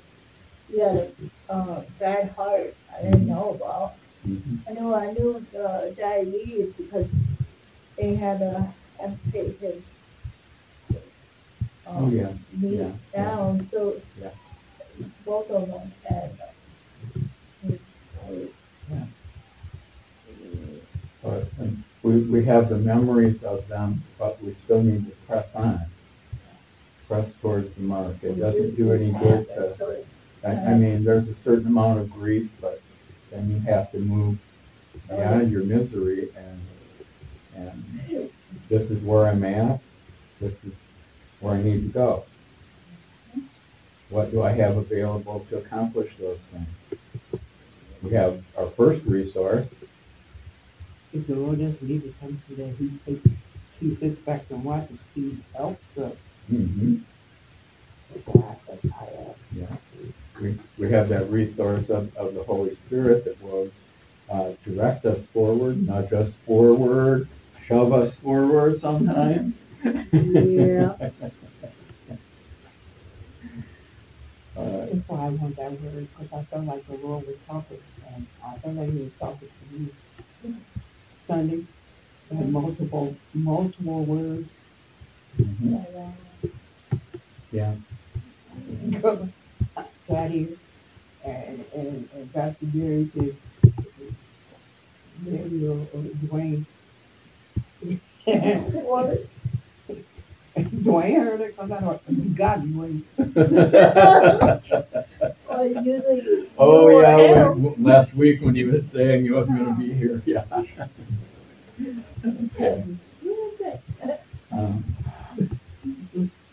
he 0.71 0.79
had 0.79 1.11
a 1.49 1.53
uh, 1.53 1.83
bad 1.99 2.29
heart. 2.37 2.75
I 2.95 3.01
didn't 3.01 3.27
know 3.27 3.49
about. 3.51 3.95
Mhm. 4.25 4.59
I 4.67 4.73
knew 4.73 4.93
I 4.93 5.11
knew 5.11 5.45
the 5.51 5.95
diabetes 5.97 6.73
because 6.75 7.07
they 7.97 8.15
had 8.15 8.41
to 8.99 9.05
amputate 9.05 9.59
his 9.59 9.83
Oh, 11.87 12.03
um, 12.05 12.11
yeah. 12.11 12.31
knee 12.53 12.77
yeah, 12.77 12.91
yeah. 13.13 13.23
down. 13.23 13.67
So 13.71 13.99
Yeah. 14.21 14.29
both 15.25 15.49
of 15.49 15.67
them 15.67 15.91
and 16.09 16.37
he- 17.63 17.79
he- 18.27 18.53
But 21.23 21.47
um, 21.59 21.83
we, 22.03 22.21
we 22.23 22.45
have 22.45 22.69
the 22.69 22.77
memories 22.77 23.43
of 23.43 23.67
them, 23.67 24.03
but 24.17 24.41
we 24.43 24.53
still 24.65 24.83
need 24.83 25.05
to 25.05 25.11
press 25.27 25.53
on. 25.55 25.81
Press 27.07 27.27
towards 27.41 27.73
the 27.73 27.81
mark. 27.81 28.17
It 28.21 28.39
doesn't 28.39 28.75
do 28.75 28.93
any 28.93 29.11
good 29.11 29.47
to, 29.47 29.75
So 29.77 30.03
I, 30.43 30.51
I 30.51 30.73
mean, 30.75 31.03
there's 31.03 31.27
a 31.27 31.33
certain 31.43 31.67
amount 31.67 31.99
of 31.99 32.11
grief, 32.11 32.49
but 32.61 32.81
then 33.31 33.49
you 33.49 33.59
have 33.61 33.91
to 33.93 33.99
move 33.99 34.37
beyond 35.09 35.51
your 35.51 35.63
misery 35.63 36.29
and, 36.35 36.61
and 37.55 38.29
this 38.69 38.89
is 38.89 39.01
where 39.03 39.27
I'm 39.27 39.43
at. 39.43 39.79
This 40.39 40.53
is 40.63 40.73
where 41.39 41.55
I 41.55 41.61
need 41.61 41.81
to 41.81 41.87
go. 41.89 42.23
What 44.09 44.31
do 44.31 44.41
I 44.41 44.51
have 44.51 44.77
available 44.77 45.45
to 45.49 45.57
accomplish 45.57 46.11
those 46.19 46.39
things? 46.51 46.67
We 48.03 48.11
have 48.11 48.41
our 48.57 48.67
first 48.71 49.05
resource, 49.05 49.67
if 51.13 51.27
the 51.27 51.35
Lord 51.35 51.59
doesn't 51.59 51.81
leave 51.87 52.05
it 52.05 52.13
something 52.21 52.55
that 52.57 52.75
he 52.77 52.91
takes, 53.05 53.29
he 53.79 53.95
sits 53.95 54.19
back 54.21 54.43
and 54.49 54.63
watches, 54.63 54.99
he 55.15 55.37
helps 55.55 55.97
us. 55.97 56.15
Mhm. 56.51 57.01
So 58.25 58.57
I, 58.69 58.73
I, 58.73 59.05
uh, 59.05 59.33
Yeah, 59.55 59.75
we, 60.41 60.57
we 60.77 60.91
have 60.91 61.09
that 61.09 61.29
resource 61.29 61.89
of, 61.89 62.15
of 62.15 62.33
the 62.35 62.43
Holy 62.43 62.75
Spirit 62.75 63.25
that 63.25 63.41
will, 63.41 63.69
uh, 64.29 64.51
direct 64.63 65.05
us 65.05 65.19
forward, 65.33 65.85
not 65.87 66.09
just 66.09 66.31
forward, 66.45 67.27
shove 67.69 67.93
us 67.93 68.15
forward 68.17 68.81
sometimes. 68.81 69.55
Yeah. 70.13 70.95
Uh, 74.57 74.87
That's 74.87 75.07
why 75.07 75.27
I 75.27 75.29
want 75.29 75.55
that 75.57 75.71
word, 75.71 76.07
because 76.19 76.33
I 76.33 76.43
felt 76.45 76.65
like 76.65 76.85
the 76.87 76.95
Lord 76.95 77.25
was 77.27 77.37
talking, 77.47 77.79
and 78.13 78.27
I 78.45 78.57
felt 78.59 78.75
like 78.75 78.91
he 78.91 78.99
was 78.99 79.11
talking 79.19 79.49
to 79.49 79.79
me. 79.79 79.89
Sunday, 81.27 81.63
and 82.31 82.51
multiple, 82.53 83.15
multiple 83.33 84.03
words. 84.05 84.49
mhm, 85.39 85.85
and, 85.85 85.85
Yeah, 87.51 87.75
Got 90.09 90.31
here, 90.31 90.49
and, 91.25 91.65
and, 91.75 92.09
and 92.15 92.33
Dr. 92.33 92.65
Gary 92.67 93.09
said, 93.15 93.37
Mary 95.21 95.67
or, 95.67 95.87
or 95.93 96.03
Dwayne. 96.27 96.65
Uh, 98.33 98.59
what? 98.81 99.25
Dwayne 100.57 101.15
heard 101.23 101.41
it, 101.41 101.55
cause 101.57 101.71
I 101.71 101.79
thought, 101.79 102.01
God, 102.35 102.63
Dwayne. 102.63 103.01
Well, 105.49 105.67
usually 105.67 106.21
you 106.21 106.47
Oh, 106.57 106.85
or 106.87 107.01
yeah, 107.03 107.17
him. 107.51 107.63
when- 107.63 107.83
last 107.83 108.13
week 108.13 108.41
when 108.41 108.55
he 108.55 108.63
was 108.65 108.85
saying 108.89 109.23
he 109.23 109.31
wasn't 109.31 109.57
gonna 109.59 109.77
be 109.77 109.93
here, 109.93 110.21
yeah. 110.25 110.43
Okay, 112.25 112.83
um, 114.51 114.83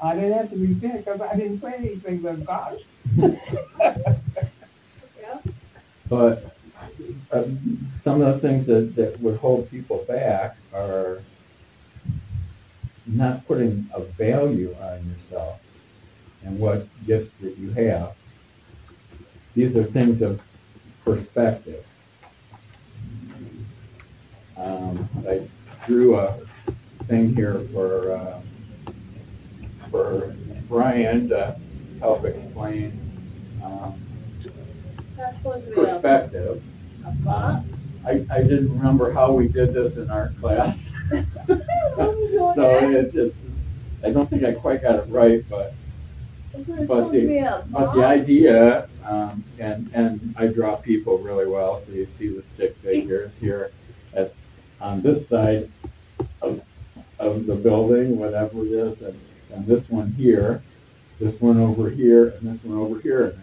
I 0.03 0.15
didn't 0.15 0.33
have 0.35 0.51
to 0.51 0.57
repent, 0.57 1.05
cause 1.05 1.21
I 1.21 1.37
didn't 1.37 1.59
say 1.61 1.75
anything, 1.75 2.19
but 2.21 2.45
God. 2.45 2.79
Yeah. 5.21 5.39
But, 6.09 6.57
um, 7.33 7.59
some 8.05 8.23
of 8.23 8.35
the 8.41 8.49
things 8.49 8.67
that, 8.67 8.95
that 8.95 9.19
would 9.21 9.39
hold 9.39 9.69
people 9.73 10.05
back 10.07 10.57
are 10.73 11.21
not 13.07 13.47
putting 13.47 13.89
a 13.95 14.01
value 14.01 14.75
on 14.81 15.09
yourself 15.09 15.61
and 16.45 16.59
what 16.59 16.87
gifts 17.07 17.33
that 17.41 17.57
you 17.59 17.71
have. 17.71 18.15
These 19.55 19.77
are 19.77 19.85
things 19.85 20.23
of 20.23 20.41
perspective. 21.05 21.85
Um, 24.57 25.09
I 25.29 25.47
drew 25.87 26.17
a 26.17 26.39
thing 27.07 27.35
here 27.35 27.61
for, 27.73 28.13
uh, 28.13 28.41
for 29.91 30.35
Brian 30.69 31.29
to 31.29 31.57
help 32.01 32.25
explain, 32.25 32.99
um, 33.63 34.01
That's 35.17 35.37
supposed 35.37 35.65
to 35.67 35.75
be 35.75 35.81
a, 35.81 35.85
perspective. 35.85 36.63
I, 38.07 38.25
I 38.31 38.43
didn't 38.43 38.77
remember 38.77 39.13
how 39.13 39.33
we 39.33 39.49
did 39.49 39.75
this 39.75 39.97
in 39.97 40.11
art 40.11 40.39
class. 40.41 40.91
So 42.55 42.91
it, 42.91 43.15
it, 43.15 43.35
I 44.05 44.11
don't 44.11 44.29
think 44.29 44.45
I 44.45 44.53
quite 44.53 44.83
got 44.83 44.97
it 44.97 45.07
right, 45.09 45.45
but, 45.49 45.75
but 46.87 47.13
the- 47.13 47.27
but 47.71 47.93
the 47.95 48.05
idea, 48.05 48.89
um, 49.05 49.45
and, 49.59 49.91
and 49.95 50.35
I 50.37 50.47
draw 50.49 50.77
people 50.77 51.19
really 51.19 51.47
well, 51.47 51.83
so 51.85 51.93
you 51.93 52.07
see 52.19 52.29
the 52.29 52.43
stick 52.55 52.77
figures 52.79 53.31
here 53.41 53.73
at, 54.15 54.33
on 54.81 55.01
this 55.03 55.29
side 55.29 55.71
of, 56.43 56.63
of 57.19 57.47
the 57.47 57.55
building, 57.55 58.17
whatever 58.19 58.65
it 58.65 58.73
is, 58.73 59.01
and, 59.03 59.19
and 59.53 59.67
this 59.67 59.89
one 59.91 60.13
here, 60.13 60.63
this 61.21 61.41
one 61.41 61.59
over 61.61 61.89
here, 61.91 62.29
and 62.41 62.55
this 62.55 62.63
one 62.65 62.79
over 62.79 63.01
here. 63.01 63.29
And 63.29 63.41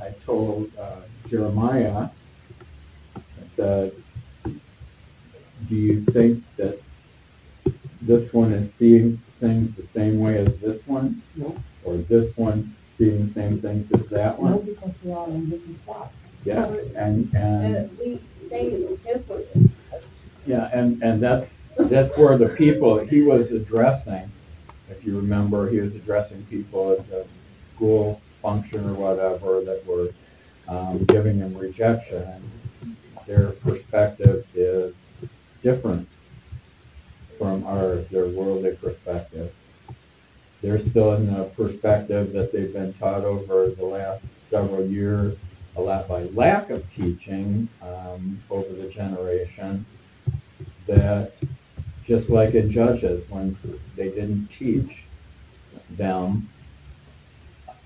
I, 0.00 0.06
I 0.06 0.14
told 0.24 0.70
uh, 0.78 0.96
Jeremiah, 1.28 2.08
I 3.16 3.20
said, 3.56 3.92
do 5.70 5.76
you 5.76 6.04
think 6.06 6.44
that 6.56 6.82
this 8.02 8.34
one 8.34 8.52
is 8.52 8.72
seeing 8.74 9.18
things 9.38 9.74
the 9.76 9.86
same 9.86 10.18
way 10.18 10.38
as 10.38 10.54
this 10.58 10.86
one? 10.86 11.22
No. 11.36 11.56
Or 11.84 11.96
this 11.96 12.36
one 12.36 12.74
seeing 12.98 13.28
the 13.28 13.32
same 13.32 13.60
things 13.60 13.90
as 13.92 14.06
that 14.08 14.38
one? 14.38 14.52
No, 14.52 14.58
because 14.58 14.92
we're 15.02 15.16
all 15.16 15.30
in 15.30 15.48
different 15.48 15.80
spots. 15.82 16.16
Yeah, 16.44 16.66
and, 16.96 17.32
and, 17.34 17.98
we, 17.98 18.18
different. 18.50 19.70
yeah, 20.46 20.70
and, 20.72 21.00
and 21.02 21.22
that's, 21.22 21.64
that's 21.78 22.16
where 22.16 22.36
the 22.36 22.48
people, 22.48 22.98
he 22.98 23.22
was 23.22 23.52
addressing, 23.52 24.30
if 24.90 25.04
you 25.04 25.16
remember, 25.16 25.70
he 25.70 25.78
was 25.78 25.94
addressing 25.94 26.42
people 26.46 26.92
at 26.92 27.08
the 27.10 27.24
school 27.74 28.20
function 28.42 28.84
or 28.88 28.94
whatever 28.94 29.62
that 29.62 29.86
were, 29.86 30.12
um, 30.66 31.04
giving 31.04 31.38
him 31.38 31.56
rejection. 31.56 32.50
Their 33.26 33.50
perspective 33.52 34.46
is 34.54 34.94
different 35.62 36.08
from 37.38 37.66
ours, 37.66 38.06
their 38.08 38.26
worldly 38.26 38.76
perspective. 38.76 39.52
They're 40.62 40.78
still 40.78 41.14
in 41.14 41.32
the 41.32 41.44
perspective 41.44 42.32
that 42.32 42.52
they've 42.52 42.72
been 42.72 42.92
taught 42.94 43.24
over 43.24 43.70
the 43.70 43.84
last 43.84 44.24
several 44.44 44.84
years, 44.84 45.36
a 45.76 45.80
lot 45.80 46.06
by 46.06 46.24
lack 46.24 46.68
of 46.70 46.84
teaching 46.94 47.68
um, 47.80 48.42
over 48.50 48.70
the 48.74 48.88
generations, 48.88 49.86
that 50.86 51.32
just 52.04 52.28
like 52.28 52.54
in 52.54 52.70
Judges, 52.70 53.28
when 53.30 53.56
they 53.96 54.10
didn't 54.10 54.48
teach 54.48 55.04
them, 55.90 56.48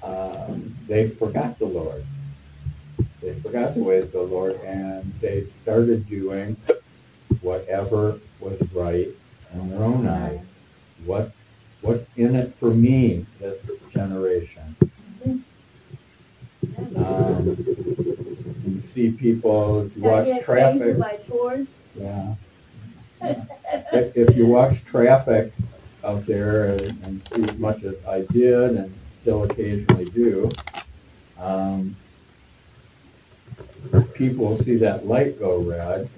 um, 0.03 0.75
they 0.89 1.09
forgot 1.11 1.59
the 1.59 1.67
Lord. 1.67 2.05
They 3.21 3.35
forgot 3.41 3.75
the 3.75 3.83
ways 3.83 4.05
of 4.05 4.13
the 4.13 4.23
Lord, 4.23 4.57
and 4.63 5.13
they 5.21 5.47
started 5.47 6.09
doing 6.09 6.57
whatever 7.45 8.19
was 8.41 8.59
right 8.73 9.09
in 9.53 9.71
their 9.71 9.83
own 9.83 10.09
eyes. 10.09 10.41
What's 11.05 11.49
what's 11.83 12.09
in 12.17 12.35
it 12.35 12.55
for 12.59 12.71
me 12.71 13.27
this 13.39 13.63
generation? 13.93 14.75
Um, 16.97 17.57
you 18.67 18.81
see 18.93 19.11
people, 19.11 19.91
you 19.95 20.03
watch 20.03 20.43
traffic, 20.43 20.97
yeah. 21.95 22.35
If, 23.21 24.17
if 24.17 24.37
you 24.37 24.47
watch 24.47 24.83
traffic 24.87 25.53
out 26.03 26.27
there 26.27 26.75
and, 26.75 27.03
and 27.05 27.23
see 27.33 27.45
as 27.45 27.59
much 27.59 27.83
as 27.85 27.95
I 28.07 28.23
did 28.23 28.73
and 28.73 28.95
still 29.21 29.45
occasionally 29.45 30.07
do, 30.07 30.51
um, 31.39 31.95
people 34.15 34.59
see 34.63 34.77
that 34.77 35.07
light 35.07 35.39
go 35.39 35.59
red 35.59 36.09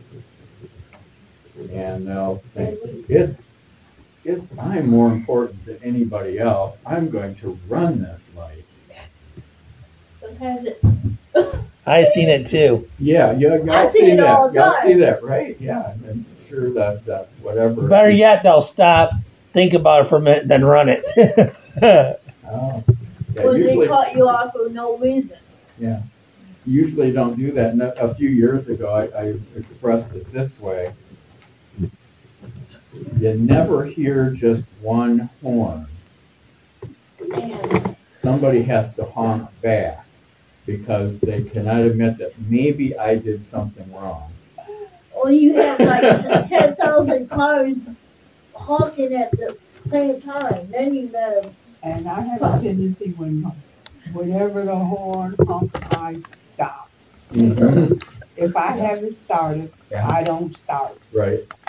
and 1.73 2.07
they'll 2.07 2.43
think, 2.55 2.79
it's, 3.09 3.45
it's, 4.25 4.45
I'm 4.59 4.89
more 4.89 5.11
important 5.13 5.65
than 5.67 5.79
anybody 5.83 6.39
else. 6.39 6.77
I'm 6.87 7.09
going 7.11 7.35
to 7.37 7.59
run 7.69 8.03
this 8.03 8.21
light. 8.37 8.65
Sometimes 10.21 10.67
it, 10.67 10.85
I 11.87 12.03
seen 12.05 12.29
it 12.29 12.47
too. 12.47 12.89
Yeah, 12.99 13.33
yeah, 13.33 13.55
I 13.55 13.57
y'all 13.59 13.91
see 13.93 13.99
see 14.01 14.07
it 14.11 14.21
all 14.21 14.47
that, 14.49 14.53
the 14.53 14.59
y'all 14.59 14.73
time. 14.75 14.87
see 14.87 14.95
that, 14.95 15.23
right? 15.23 15.57
Yeah, 15.61 15.93
and 15.93 16.05
I'm 16.07 16.27
sure 16.49 16.71
that, 16.71 17.05
that 17.07 17.29
whatever. 17.41 17.87
Better 17.87 18.11
yet, 18.11 18.43
they'll 18.43 18.61
stop, 18.63 19.13
think 19.53 19.73
about 19.73 20.07
it 20.07 20.09
for 20.09 20.17
a 20.17 20.21
minute, 20.21 20.49
then 20.49 20.65
run 20.65 20.89
it. 20.89 21.05
Oh, 22.49 22.83
yeah, 23.35 23.45
when 23.45 23.55
they 23.55 23.61
usually, 23.67 23.89
cut 23.89 24.15
you 24.15 24.29
off 24.29 24.53
for 24.53 24.69
no 24.71 24.97
reason. 24.99 25.37
yeah, 25.79 26.01
usually 26.65 27.13
don't 27.13 27.37
do 27.37 27.51
that. 27.53 27.75
A 27.75 28.11
a 28.11 28.15
few 28.15 28.29
years 28.31 28.69
ago, 28.69 28.89
I, 28.95 29.07
I 29.21 29.35
expressed 29.57 30.15
it 30.15 30.33
this 30.33 30.59
way. 30.61 30.95
You 33.19 33.35
never 33.35 33.85
hear 33.85 34.31
just 34.31 34.65
one 34.81 35.29
horn. 35.43 35.87
Somebody 38.23 38.63
has 38.63 38.95
to 38.97 39.05
honk 39.05 39.49
back 39.63 40.05
because 40.67 41.19
they 41.21 41.43
cannot 41.43 41.83
admit 41.83 42.19
that 42.19 42.33
maybe 42.49 42.97
I 42.99 43.17
did 43.17 43.47
something 43.47 43.91
wrong. 43.93 44.33
Or 45.15 45.31
you 45.31 45.55
have 45.55 45.81
like 45.81 46.49
ten 46.49 46.77
thousand 46.77 47.29
cars 47.31 47.77
honking 48.55 49.15
at 49.15 49.31
the 49.33 49.57
same 49.91 50.21
time, 50.23 50.71
then 50.71 50.95
you 50.95 51.07
better, 51.09 51.49
And 51.83 52.09
I 52.09 52.21
have 52.21 52.43
a 52.43 52.61
tendency 52.61 53.11
when, 53.13 53.43
whenever 54.13 54.65
the 54.65 54.75
horn 54.77 55.37
honks, 55.47 55.81
I 55.93 56.17
stop. 56.55 56.91
Mm-hmm. 57.33 57.95
If 58.37 58.57
I 58.57 58.73
haven't 58.73 59.17
started, 59.25 59.73
Yeah. 59.91 60.09
I 60.09 60.23
don't 60.25 60.57
start. 60.59 60.99
Right, 61.13 61.41
If 61.41 61.66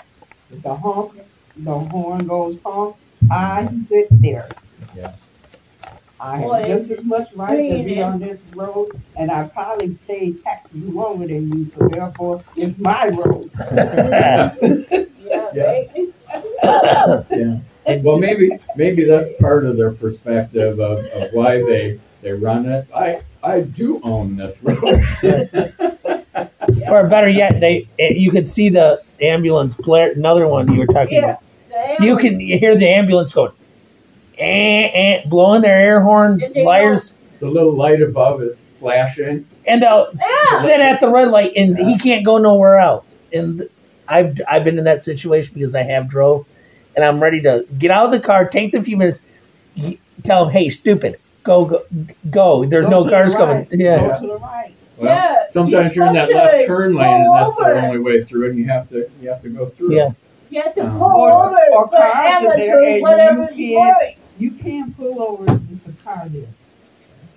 the 0.50 0.74
honk, 0.74 1.12
the 1.56 1.74
horn 1.78 2.26
goes 2.26 2.58
honk, 2.64 2.96
I 3.30 3.68
sit 3.88 4.08
there. 4.10 4.48
Yeah. 4.96 5.12
I 6.20 6.40
Boy, 6.40 6.62
have 6.62 6.86
just 6.86 7.00
as 7.00 7.04
much 7.04 7.32
right 7.34 7.56
to 7.56 7.84
be 7.84 7.94
man. 7.96 8.02
on 8.14 8.18
this 8.18 8.42
road, 8.54 9.00
and 9.16 9.30
I 9.30 9.46
probably 9.46 9.90
paid 10.08 10.42
taxes 10.42 10.82
longer 10.82 11.28
than 11.28 11.48
you, 11.52 11.70
so 11.76 11.86
therefore, 11.88 12.42
it's 12.56 12.76
my 12.78 13.08
road. 13.08 13.50
yeah, 13.72 14.54
Yeah. 15.54 15.84
yeah. 17.30 17.60
Well, 18.02 18.18
maybe, 18.18 18.50
maybe 18.76 19.04
that's 19.04 19.28
part 19.40 19.64
of 19.64 19.76
their 19.76 19.92
perspective 19.92 20.80
of, 20.80 21.04
of 21.06 21.32
why 21.32 21.62
they, 21.62 22.00
they 22.20 22.32
run 22.32 22.66
it. 22.66 22.86
I, 22.94 23.22
I 23.42 23.60
do 23.60 24.00
own 24.02 24.36
this 24.36 24.56
road. 24.62 25.06
or 26.90 27.06
better 27.08 27.28
yet, 27.28 27.60
they 27.60 27.88
you 27.98 28.30
could 28.30 28.48
see 28.48 28.68
the 28.68 29.00
ambulance 29.20 29.74
blare. 29.76 30.12
Another 30.12 30.46
one 30.48 30.72
you 30.72 30.78
were 30.80 30.86
talking 30.86 31.18
Yeah. 31.22 31.36
about. 31.70 32.00
You 32.00 32.16
can 32.16 32.40
hear 32.40 32.76
the 32.76 32.88
ambulance 32.88 33.32
going, 33.32 33.52
eh, 34.38 34.90
eh, 34.92 35.20
blowing 35.26 35.62
their 35.62 35.78
air 35.78 36.00
horn, 36.00 36.38
Did 36.38 36.56
liars, 36.64 37.14
The 37.40 37.48
little 37.48 37.76
light 37.76 38.02
above 38.02 38.42
is 38.42 38.72
flashing. 38.78 39.46
and 39.66 39.82
they'll 39.82 40.08
Yeah. 40.18 40.58
sit 40.62 40.80
at 40.80 41.00
the 41.00 41.08
red 41.08 41.28
light, 41.30 41.52
and 41.56 41.78
he 41.78 41.98
can't 41.98 42.24
go 42.24 42.38
nowhere 42.38 42.78
else. 42.78 43.14
And 43.32 43.64
I've 44.08 44.40
I've 44.48 44.64
been 44.64 44.78
in 44.78 44.84
that 44.84 45.02
situation 45.02 45.52
because 45.54 45.74
I 45.74 45.82
have 45.82 46.08
drove, 46.08 46.46
and 46.96 47.04
I'm 47.04 47.20
ready 47.20 47.40
to 47.42 47.64
get 47.78 47.90
out 47.90 48.06
of 48.06 48.12
the 48.12 48.20
car, 48.20 48.48
take 48.48 48.72
the 48.72 48.82
few 48.82 48.96
minutes, 48.96 49.20
tell 50.24 50.44
them, 50.44 50.52
hey, 50.52 50.68
stupid, 50.68 51.16
go 51.44 51.64
go 51.64 51.82
go. 52.30 52.64
There's 52.64 52.86
Go 52.86 52.90
no 52.92 52.98
to 53.00 53.04
the 53.04 53.10
cars 53.10 53.34
right. 53.34 53.38
coming. 53.38 53.66
Yeah. 53.70 54.00
Go 54.00 54.20
to 54.20 54.26
the 54.34 54.38
right. 54.38 54.74
Well, 54.98 55.14
Yeah, 55.14 55.44
sometimes 55.52 55.94
you're 55.94 56.06
in 56.06 56.12
that 56.14 56.28
you're 56.28 56.36
left 56.38 56.50
supposed 56.50 56.62
to 56.62 56.66
turn 56.66 56.94
lane 56.96 57.22
and 57.22 57.34
that's 57.34 57.56
the 57.56 57.62
over 57.62 57.72
it. 57.74 57.82
only 57.84 57.98
way 58.00 58.24
through 58.24 58.50
and 58.50 58.58
you 58.58 58.64
have 58.66 58.88
to, 58.90 59.08
you 59.22 59.28
have 59.30 59.42
to 59.42 59.48
go 59.48 59.66
through. 59.66 59.94
Yeah. 59.94 60.10
You 60.50 60.62
have 60.62 60.74
to 60.74 60.80
Um, 60.84 60.98
pull 60.98 61.12
Or- 61.12 61.32
over 61.46 61.56
or 61.72 61.88
for 61.88 61.96
cars 61.96 62.44
are 62.44 62.56
there 62.56 62.82
and 62.82 63.02
whatever 63.02 63.48
you 63.52 63.76
can't- 63.78 64.14
You 64.38 64.50
can't 64.52 64.96
pull 64.96 65.20
over 65.22 65.44
if 65.44 65.60
there's 65.68 65.94
a 65.96 66.04
car 66.04 66.24
there. 66.28 66.42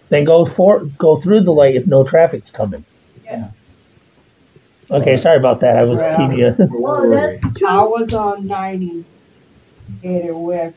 Then 0.10 0.24
go 0.24 0.46
for 0.46 0.86
go 0.98 1.16
through 1.18 1.42
the 1.42 1.52
light 1.54 1.76
if 1.76 1.88
no 1.88 2.04
traffic's 2.04 2.52
coming. 2.52 2.84
Yeah. 3.26 3.50
Okay, 4.90 5.18
sorry 5.18 5.38
about 5.38 5.62
that. 5.62 5.78
I 5.78 5.84
was 5.84 6.02
Well, 6.02 6.18
keeping 6.18 6.38
you. 6.40 6.52
Where 6.52 6.96
Oh, 6.98 7.08
were 7.10 7.30
I 7.32 7.38
true. 7.56 7.90
was 7.92 8.14
on 8.14 8.46
ninety, 8.48 9.04
headed 10.04 10.34
west, 10.36 10.76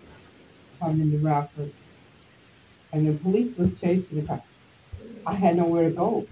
coming 0.81 1.11
to 1.11 1.18
Rockford. 1.18 1.73
And 2.92 3.07
the 3.09 3.12
police 3.12 3.57
was 3.59 3.70
chasing 3.81 4.20
the 4.20 4.27
car. 4.27 4.40
I 5.27 5.35
had 5.35 5.57
nowhere 5.57 5.88
to 5.88 5.94
go. 5.94 6.27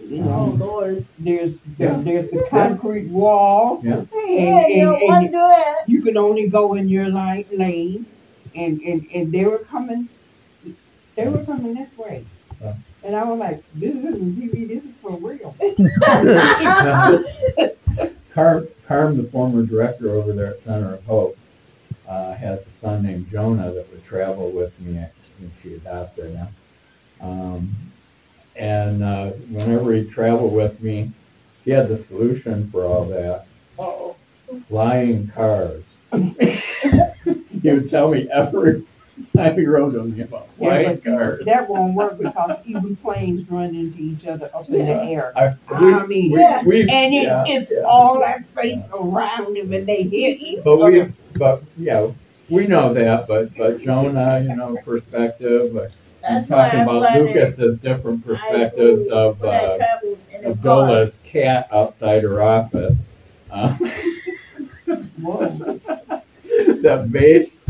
You 0.00 0.22
Oh, 0.22 0.46
know, 0.46 0.64
Lord. 0.64 1.04
there's, 1.18 1.52
Yeah. 1.76 2.00
there's 2.02 2.30
the 2.30 2.46
concrete 2.50 3.08
wall. 3.08 3.80
Yeah, 3.82 4.04
Hey, 4.12 4.44
yeah, 4.44 4.66
you 4.68 4.84
don't 4.84 5.00
and- 5.02 5.08
want 5.08 5.22
to 5.26 5.28
do 5.28 5.32
that. 5.38 5.88
You 5.88 6.02
could 6.02 6.16
only 6.16 6.48
go 6.48 6.74
in 6.74 6.88
your 6.88 7.08
line, 7.08 7.44
lane, 7.52 8.06
and, 8.54 8.80
and, 8.80 9.06
and 9.12 9.32
they 9.32 9.44
were 9.44 9.58
coming, 9.58 10.08
they 11.16 11.26
were 11.28 11.44
coming 11.44 11.74
this 11.74 11.90
way. 11.98 12.24
Yeah. 12.62 12.74
And 13.04 13.16
I 13.16 13.24
was 13.24 13.38
like, 13.38 13.62
this 13.74 13.94
isn't 13.94 14.36
TV, 14.40 14.68
this 14.68 14.84
is 14.84 14.96
for 15.02 15.12
real. 15.12 15.54
Carm, 18.34 18.68
Carm, 18.86 19.16
the 19.16 19.24
former 19.30 19.62
director 19.64 20.10
over 20.10 20.32
there 20.32 20.48
at 20.54 20.62
Center 20.62 20.94
of 20.94 21.04
Hope, 21.04 21.36
uh, 22.08 22.34
has 22.34 22.60
a 22.60 22.80
son 22.80 23.02
named 23.02 23.30
Jonah 23.30 23.70
that 23.72 23.90
would 23.90 24.04
travel 24.06 24.50
with 24.50 24.78
me. 24.80 24.98
I 24.98 25.10
think 25.40 25.52
she 25.62 25.74
adopted 25.74 26.36
him. 26.36 26.46
Um, 27.20 27.70
and 28.58 29.02
uh, 29.02 29.30
whenever 29.50 29.92
he 29.92 30.04
traveled 30.04 30.52
with 30.54 30.80
me, 30.80 31.12
he 31.64 31.70
had 31.70 31.88
the 31.88 32.02
solution 32.04 32.70
for 32.70 32.84
all 32.84 33.04
that. 33.06 33.46
Oh, 33.78 34.16
Flying 34.68 35.28
cars. 35.28 35.84
he 36.12 37.70
would 37.70 37.90
tell 37.90 38.10
me 38.10 38.28
every 38.32 38.82
time 39.36 39.56
he 39.58 39.66
rode 39.66 39.94
with 39.94 40.06
me 40.16 40.22
about 40.22 40.48
Yeah, 40.58 40.68
flying 40.70 40.90
but 40.90 41.02
see, 41.02 41.10
cars. 41.10 41.44
that 41.46 41.68
won't 41.68 41.94
work 41.94 42.18
because 42.18 42.58
even 42.64 42.96
planes 42.96 43.48
run 43.50 43.74
into 43.74 43.98
each 43.98 44.26
other 44.26 44.50
up 44.54 44.68
in 44.68 44.86
the 44.86 44.92
air. 44.92 45.32
I, 45.36 45.54
I 45.70 46.06
mean, 46.06 46.32
we, 46.32 46.38
Yeah. 46.38 46.62
we, 46.64 46.80
And 46.88 47.14
it, 47.14 47.24
yeah, 47.24 47.44
it's 47.46 47.70
yeah. 47.70 47.82
all 47.84 48.18
that 48.20 48.42
space 48.42 48.78
around 48.92 49.56
them 49.56 49.72
and 49.72 49.86
they 49.86 50.02
hit 50.04 50.40
each 50.40 50.64
But 50.64 50.76
other. 50.78 50.90
we, 50.92 51.12
but, 51.36 51.62
yeah, 51.76 52.08
we 52.48 52.66
know 52.66 52.92
that, 52.94 53.26
but, 53.28 53.54
but 53.56 53.80
Jonah, 53.80 54.40
you 54.42 54.54
know, 54.56 54.76
perspective, 54.84 55.76
uh, 55.76 55.88
I'm 56.28 56.46
that's 56.46 56.50
why 56.50 56.70
talking 56.70 56.80
about 56.80 57.14
Lucas's 57.14 57.80
different 57.80 58.24
perspectives 58.24 59.00
moved 59.00 59.12
of, 59.12 59.40
when 59.40 59.50
I 59.50 59.58
uh, 59.58 59.76
traveled 59.78 60.18
in 60.30 60.40
a 60.40 60.42
car. 60.42 60.50
Abdullah's 60.52 61.18
cat 61.24 61.68
outside 61.72 62.22
her 62.22 62.42
office. 62.42 62.96
Uh, 63.50 63.76
Whoa. 65.20 65.80
The 66.44 67.08
base, 67.10 67.60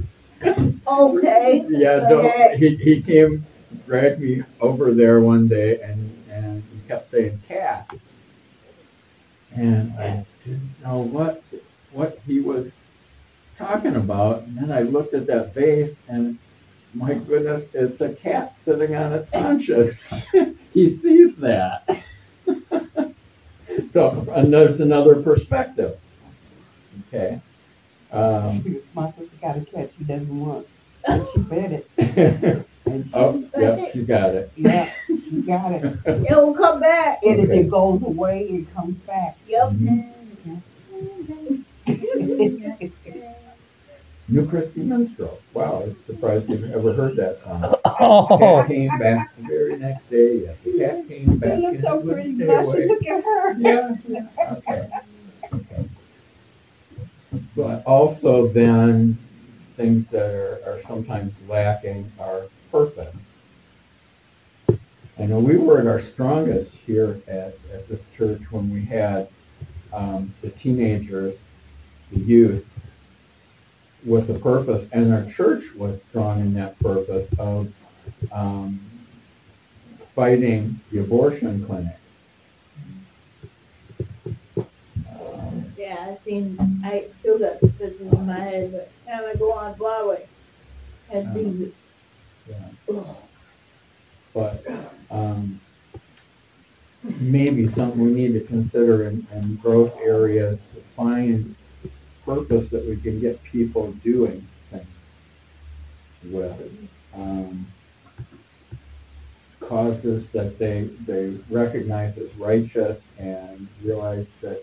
Okay. 0.86 1.66
yeah, 1.68 1.90
Okay. 1.90 2.08
don't, 2.08 2.58
he, 2.58 2.76
he 2.76 3.02
came, 3.02 3.46
dragged 3.86 4.20
me 4.20 4.42
over 4.60 4.92
there 4.92 5.20
one 5.20 5.48
day 5.48 5.80
and, 5.80 6.24
and 6.30 6.62
he 6.72 6.88
kept 6.88 7.10
kept 7.10 7.10
saying 7.10 7.40
cat. 7.48 7.90
And 9.54 9.92
I 9.98 10.24
didn't 10.44 10.82
know 10.82 11.00
what, 11.00 11.42
what 11.92 12.20
he 12.26 12.40
was 12.40 12.70
talking 13.56 13.96
about, 13.96 14.42
and 14.42 14.56
then 14.56 14.70
I 14.70 14.82
looked 14.82 15.14
at 15.14 15.26
that 15.26 15.54
vase 15.54 15.96
and 16.08 16.38
my 16.94 17.14
goodness, 17.14 17.64
it's 17.74 18.00
a 18.00 18.14
cat 18.14 18.58
sitting 18.58 18.94
on 18.94 19.12
its 19.12 19.30
haunches. 19.30 20.02
He 20.72 20.88
sees 20.90 21.36
that. 21.38 21.88
So, 23.92 24.26
and 24.34 24.52
there's 24.52 24.80
another 24.80 25.22
perspective. 25.22 25.98
Okay. 27.08 27.40
Um, 28.12 28.82
My 28.94 29.10
sister 29.12 29.36
got 29.40 29.56
a 29.56 29.60
cat 29.60 29.90
she 29.96 30.04
doesn't 30.04 30.40
want, 30.40 30.66
and 31.06 31.26
she 31.34 31.42
fed 31.44 31.72
it, 31.72 32.66
and 32.86 33.04
she, 33.06 33.10
oh, 33.14 33.44
yeah, 33.56 33.90
you 33.94 34.02
got 34.04 34.34
it. 34.34 34.52
yeah, 34.56 34.92
she 35.08 35.42
got 35.42 35.72
it. 35.72 35.84
It 36.06 36.36
will 36.36 36.54
come 36.54 36.80
back. 36.80 37.20
And 37.22 37.40
if 37.40 37.50
Okay. 37.50 37.60
it 37.60 37.70
goes 37.70 38.02
away, 38.02 38.46
it 38.50 38.74
comes 38.74 38.94
back. 39.06 39.36
Yep. 39.46 39.72
New 39.72 40.04
Christy 44.28 44.80
Minstrel. 44.80 45.40
Wow, 45.54 45.82
I'm 45.84 45.96
surprised 46.06 46.48
you've 46.48 46.70
ever 46.72 46.92
heard 46.92 47.16
that 47.16 47.42
song. 47.42 47.74
Oh, 48.00 48.26
Cat 48.58 48.68
came 48.68 48.88
back 48.98 49.34
the 49.36 49.42
very 49.42 49.76
next 49.78 50.10
day. 50.10 50.42
Yes, 50.44 50.56
the 50.64 50.78
cat 50.78 51.08
came 51.08 51.38
back 51.38 51.48
She 51.48 51.54
and 51.54 51.62
looks 51.62 51.82
so 51.82 51.96
wouldn't 51.96 52.12
pretty, 52.12 52.34
stay 52.34 52.54
away. 52.54 52.86
look 52.88 53.06
at 53.06 53.24
her. 53.24 53.52
Yeah, 53.58 53.96
yeah, 54.08 54.26
okay. 54.52 54.88
okay. 55.54 55.88
But 57.56 57.84
also 57.86 58.48
then, 58.48 59.16
things 59.76 60.08
that 60.10 60.34
are, 60.34 60.60
are 60.66 60.82
sometimes 60.86 61.32
lacking 61.48 62.10
are 62.20 62.42
purpose. 62.70 63.14
I 65.18 65.26
know 65.26 65.40
we 65.40 65.56
were 65.56 65.80
at 65.80 65.86
our 65.86 66.00
strongest 66.00 66.70
here 66.86 67.20
at, 67.26 67.54
at 67.72 67.88
this 67.88 68.00
church 68.16 68.40
when 68.52 68.70
we 68.72 68.82
had, 68.84 69.28
um, 69.92 70.32
the 70.42 70.50
teenagers, 70.50 71.36
the 72.12 72.20
youth, 72.20 72.64
with 74.08 74.30
a 74.30 74.38
purpose, 74.38 74.88
and 74.92 75.12
our 75.12 75.24
church 75.30 75.74
was 75.74 76.02
strong 76.02 76.40
in 76.40 76.54
that 76.54 76.78
purpose 76.80 77.28
of, 77.38 77.70
um, 78.32 78.80
fighting 80.14 80.80
the 80.90 81.00
abortion 81.00 81.64
clinic. 81.66 81.96
Um, 84.56 85.64
Yeah, 85.76 86.06
I've 86.10 86.22
seen, 86.24 86.56
I 86.84 87.04
still 87.20 87.38
got 87.38 87.60
pictures 87.60 88.00
in 88.00 88.26
my 88.26 88.38
head, 88.38 88.72
but 88.72 88.90
time 89.06 89.24
I 89.26 89.34
go 89.36 89.52
on 89.52 89.76
Broadway, 89.76 90.26
and 91.12 91.34
these, 91.34 91.72
yeah. 92.48 92.56
oh, 92.90 93.16
But, 94.34 94.64
um, 95.10 95.60
maybe 97.20 97.68
something 97.72 98.00
we 98.00 98.10
need 98.10 98.32
to 98.32 98.40
consider 98.40 99.08
in, 99.08 99.26
in 99.32 99.56
growth 99.56 99.96
areas 100.02 100.58
to 100.74 100.80
find 100.96 101.54
purpose 102.28 102.68
that 102.68 102.84
we 102.84 102.96
can 102.98 103.18
get 103.20 103.42
people 103.42 103.92
doing 104.04 104.46
things 104.70 104.86
with. 106.30 106.90
Um, 107.14 107.66
causes 109.60 110.28
that 110.28 110.58
they, 110.58 110.90
they 111.06 111.38
recognize 111.50 112.18
as 112.18 112.34
righteous 112.36 113.02
and 113.18 113.66
realize 113.82 114.26
that, 114.42 114.62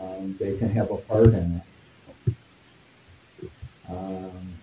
um, 0.00 0.36
they 0.40 0.56
can 0.56 0.70
have 0.70 0.90
a 0.90 0.96
part 0.96 1.26
in 1.26 1.60
it. 2.26 2.34
Um, 3.88 4.54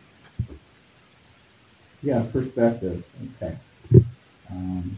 yeah, 2.01 2.25
perspective, 2.31 3.03
okay. 3.35 3.55
Um, 4.49 4.97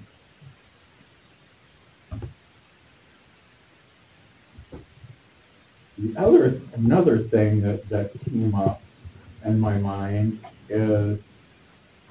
The 6.04 6.20
other, 6.20 6.62
another 6.76 7.18
thing 7.18 7.62
that, 7.62 7.88
that 7.90 8.12
came 8.26 8.54
up 8.54 8.82
in 9.46 9.58
my 9.60 9.78
mind 9.78 10.40
is 10.68 11.20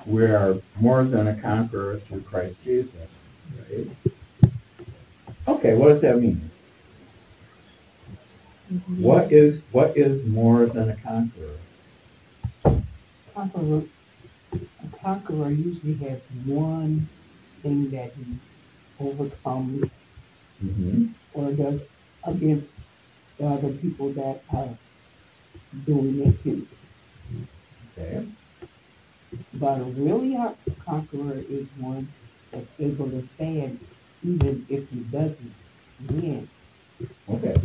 we 0.06 0.24
are 0.24 0.56
more 0.80 1.04
than 1.04 1.28
a 1.28 1.34
conqueror 1.36 1.98
through 1.98 2.22
Christ 2.22 2.56
Jesus, 2.64 2.94
right? 3.70 3.86
Okay, 5.46 5.74
what 5.74 5.88
does 5.88 6.00
that 6.00 6.18
mean? 6.18 6.50
What 8.96 9.30
is, 9.30 9.60
what 9.72 9.94
is 9.96 10.24
more 10.26 10.64
than 10.64 10.88
a 10.88 10.96
conqueror? 10.96 11.58
Conqueror, 13.34 13.82
a 14.54 14.96
conqueror 15.02 15.50
usually 15.50 15.94
has 16.08 16.18
one 16.46 17.08
thing 17.62 17.90
that 17.90 18.12
he 18.14 18.38
overcomes 18.98 19.90
Mm-hmm. 20.64 21.06
or 21.34 21.50
does 21.52 21.80
against 22.24 22.68
the 23.42 23.48
other 23.48 23.72
people 23.72 24.10
that 24.10 24.40
are 24.54 24.68
doing 25.84 26.20
it 26.28 26.42
too. 26.44 26.66
Okay, 27.98 28.24
But 29.54 29.80
a 29.80 29.84
really 29.84 30.36
a 30.36 30.54
conqueror 30.84 31.42
is 31.50 31.66
one 31.78 32.06
that's 32.52 32.66
able 32.78 33.10
to 33.10 33.26
stand 33.34 33.80
even 34.24 34.64
if 34.68 34.88
he 34.90 35.00
doesn't 35.00 35.52
win. 36.08 36.48
okay, 37.28 37.56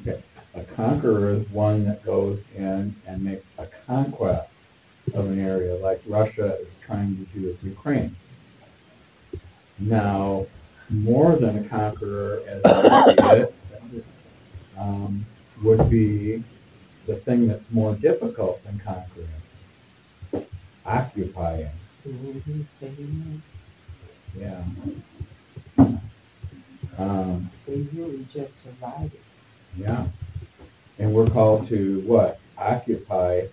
okay. 0.00 0.20
A 0.54 0.64
conqueror 0.64 1.30
is 1.30 1.48
one 1.50 1.84
that 1.84 2.04
goes 2.04 2.40
in 2.56 2.96
and 3.06 3.22
makes 3.22 3.46
a 3.58 3.66
conquest 3.86 4.48
of 5.14 5.26
an 5.26 5.38
area 5.38 5.76
like 5.76 6.02
Russia 6.08 6.56
is 6.60 6.66
trying 6.84 7.16
to 7.16 7.38
do 7.38 7.46
with 7.46 7.62
Ukraine. 7.62 8.16
Now, 9.78 10.46
more 10.88 11.36
than 11.36 11.64
a 11.64 11.68
conqueror, 11.68 12.42
as 12.48 12.62
I 12.64 13.34
it, 13.36 13.54
um, 14.80 15.26
would 15.62 15.90
be 15.90 16.42
the 17.06 17.16
thing 17.16 17.46
that's 17.46 17.70
more 17.70 17.94
difficult 17.94 18.64
than 18.64 18.80
conquering, 18.84 19.28
occupying. 20.86 21.68
Yeah. 24.36 24.62
Um. 26.98 27.50
They 27.66 27.86
really 27.94 28.26
just 28.32 28.62
survive 28.62 29.12
it. 29.12 29.20
yeah. 29.76 30.06
And 30.98 31.14
we're 31.14 31.28
called 31.28 31.68
to 31.68 32.00
what? 32.06 32.38
Occupy 32.58 33.46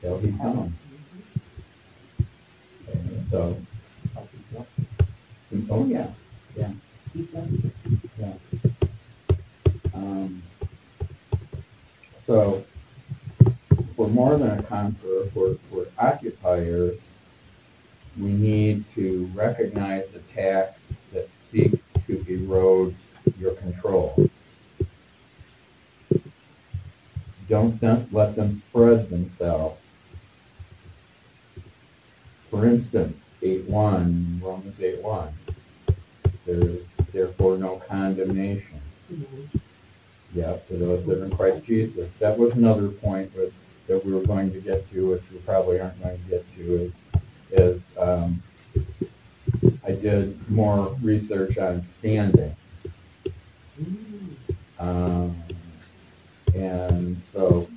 till 0.00 0.18
he 0.18 0.32
comes. 0.32 0.72
so, 3.30 3.56
oh, 5.70 5.86
yeah. 5.86 6.06
yeah, 6.56 6.70
them. 7.14 7.72
Um, 10.04 10.42
so, 12.26 12.62
we're 13.96 14.08
more 14.08 14.36
than 14.36 14.58
a 14.58 14.62
conqueror, 14.62 15.30
we're, 15.34 15.56
we're 15.70 15.86
occupiers. 15.98 16.98
We 18.20 18.28
need 18.28 18.84
to 18.96 19.30
recognize 19.34 20.04
attacks 20.14 20.78
that 21.12 21.28
seek 21.50 21.72
to 22.06 22.24
erode 22.28 22.94
your 23.40 23.54
control. 23.54 24.28
Don't 27.48 27.80
them- 27.80 28.06
let 28.12 28.36
them 28.36 28.62
spread 28.68 29.08
themselves. 29.08 29.80
For 32.50 32.66
instance, 32.66 33.16
eight 33.42 33.64
one, 33.64 34.40
Romans 34.42 34.78
eight 34.80 35.02
one, 35.02 35.32
there 36.46 36.60
is 36.60 36.82
therefore 37.12 37.56
no 37.56 37.76
condemnation. 37.88 38.80
Mhm. 39.12 39.60
Yeah, 40.34 40.56
to 40.68 40.76
those 40.76 41.06
that 41.06 41.20
are 41.20 41.24
in 41.26 41.30
Christ 41.30 41.64
Jesus. 41.64 42.10
That 42.18 42.36
was 42.36 42.52
another 42.54 42.88
point 42.88 43.32
with, 43.36 43.54
that 43.86 44.04
we 44.04 44.12
were 44.12 44.22
going 44.22 44.52
to 44.52 44.60
get 44.60 44.90
to, 44.90 45.10
which 45.10 45.22
we 45.32 45.38
probably 45.38 45.78
aren't 45.80 46.02
going 46.02 46.20
to 46.20 46.28
get 46.28 46.56
to, 46.56 46.74
is, 46.74 46.92
is, 47.52 47.82
um, 47.96 48.42
I 49.86 49.92
did 49.92 50.50
more 50.50 50.96
research 51.02 51.56
on 51.58 51.84
standing. 52.00 52.54
Um, 54.80 55.40
and 56.54 57.20
so, 57.32 57.68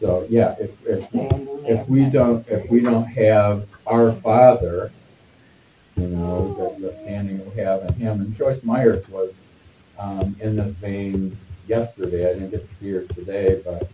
so, 0.00 0.26
yeah, 0.28 0.56
if, 0.58 0.70
if, 0.84 1.08
if 1.12 1.88
we 1.88 2.06
don't, 2.06 2.46
if 2.48 2.68
we 2.68 2.80
don't 2.80 3.04
have 3.04 3.68
our 3.86 4.12
Father, 4.14 4.90
you 5.96 6.08
know, 6.08 6.76
the, 6.80 6.88
the 6.88 6.92
standing 6.94 7.48
we 7.54 7.62
have 7.62 7.84
in 7.84 7.94
Him, 7.94 8.20
and 8.20 8.34
Joyce 8.34 8.62
Meyers 8.64 9.08
was, 9.08 9.32
um, 9.98 10.36
in 10.40 10.56
the 10.56 10.64
vein 10.64 11.36
yesterday, 11.66 12.28
I 12.30 12.34
didn't 12.34 12.50
get 12.50 12.68
to 12.68 12.74
see 12.76 12.90
her 12.92 13.02
today, 13.02 13.62
but, 13.64 13.88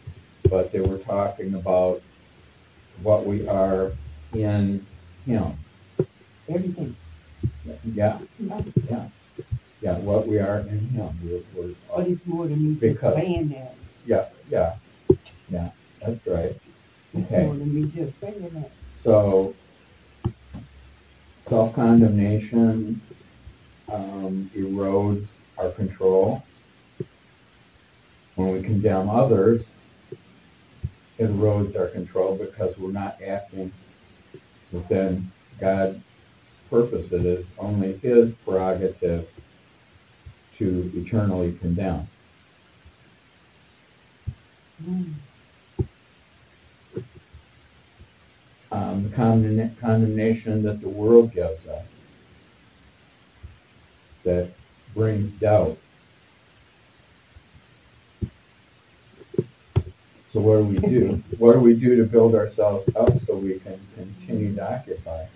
but 0.48 0.72
they 0.72 0.80
were 0.80 0.98
talking 0.98 1.54
about 1.54 2.02
what 3.02 3.24
we 3.26 3.46
are 3.48 3.92
in 4.34 4.84
Him. 5.26 5.52
Everything. 6.48 6.96
Yeah, 7.94 8.18
yeah, 8.88 9.08
yeah, 9.80 9.98
what 9.98 10.26
we 10.26 10.38
are 10.38 10.60
in 10.60 10.78
Him. 10.88 11.08
We're, 11.22 11.40
we're, 11.54 11.74
But 11.94 12.08
it's 12.08 12.26
more 12.26 12.46
than 12.46 12.62
me 12.62 12.70
just 12.72 12.80
Because- 12.80 13.14
saying 13.14 13.48
that. 13.50 13.74
yeah, 14.06 14.26
yeah, 14.50 14.74
yeah, 15.50 15.70
that's 16.04 16.26
right. 16.26 16.56
Okay. 17.16 17.44
more 17.44 17.54
than 17.56 17.74
me 17.74 17.90
just 17.94 18.18
saying 18.20 18.50
that. 18.54 18.70
So, 19.02 19.54
self-condemnation, 21.48 23.00
um, 23.88 24.50
erodes 24.54 25.26
our 25.60 25.70
control. 25.70 26.42
When 28.36 28.52
we 28.52 28.62
condemn 28.62 29.10
others, 29.10 29.64
it 31.18 31.28
erodes 31.28 31.78
our 31.78 31.88
control 31.88 32.36
because 32.36 32.76
we're 32.78 32.92
not 32.92 33.20
acting 33.22 33.72
within 34.72 35.30
God's 35.58 35.98
purpose. 36.70 37.12
It 37.12 37.26
is 37.26 37.46
only 37.58 37.98
His 37.98 38.32
prerogative 38.46 39.28
to 40.56 40.90
eternally 40.94 41.52
condemn. 41.60 42.08
Um, 48.72 49.02
the 49.02 49.08
condemn- 49.14 49.76
condemnation 49.76 50.62
that 50.62 50.80
the 50.80 50.88
world 50.88 51.34
gives 51.34 51.66
us 51.66 51.84
that 54.24 54.50
brings 54.94 55.30
doubt. 55.40 55.76
So 60.32 60.40
what 60.40 60.58
do 60.58 60.64
we 60.64 60.78
do? 60.78 61.22
What 61.38 61.54
do 61.54 61.60
we 61.60 61.74
do 61.74 61.96
to 61.96 62.04
build 62.04 62.34
ourselves 62.34 62.88
up 62.94 63.10
so 63.26 63.36
we 63.36 63.58
can 63.58 63.80
continue 63.96 64.54
to 64.54 64.74
occupy? 64.74 65.26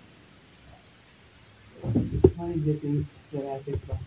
One 1.81 2.51
of 2.51 2.65
the 2.65 2.73
things 2.75 3.05
that 3.33 3.45
I 3.45 3.59
think 3.59 3.83
about, 3.83 3.97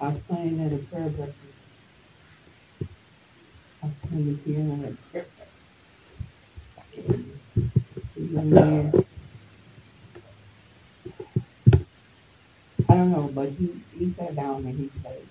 I 0.00 0.08
was 0.08 0.18
playing 0.28 0.60
at 0.60 0.72
a 0.72 0.78
prayer 0.78 1.08
breakfast. 1.08 1.36
I 3.82 3.86
was 3.86 3.94
playing 4.08 4.26
the 4.26 4.34
piano 4.38 4.74
at 4.84 4.92
a 4.92 4.96
prayer 5.10 5.26
breakfast. 6.96 7.26
Young 8.16 8.50
man, 8.50 9.04
I 12.88 12.94
don't 12.94 13.12
know, 13.12 13.30
but 13.32 13.50
he, 13.50 13.70
he 13.96 14.09
sat 14.20 14.36
down 14.36 14.64
and 14.66 14.78
he 14.78 14.86
played. 15.00 15.26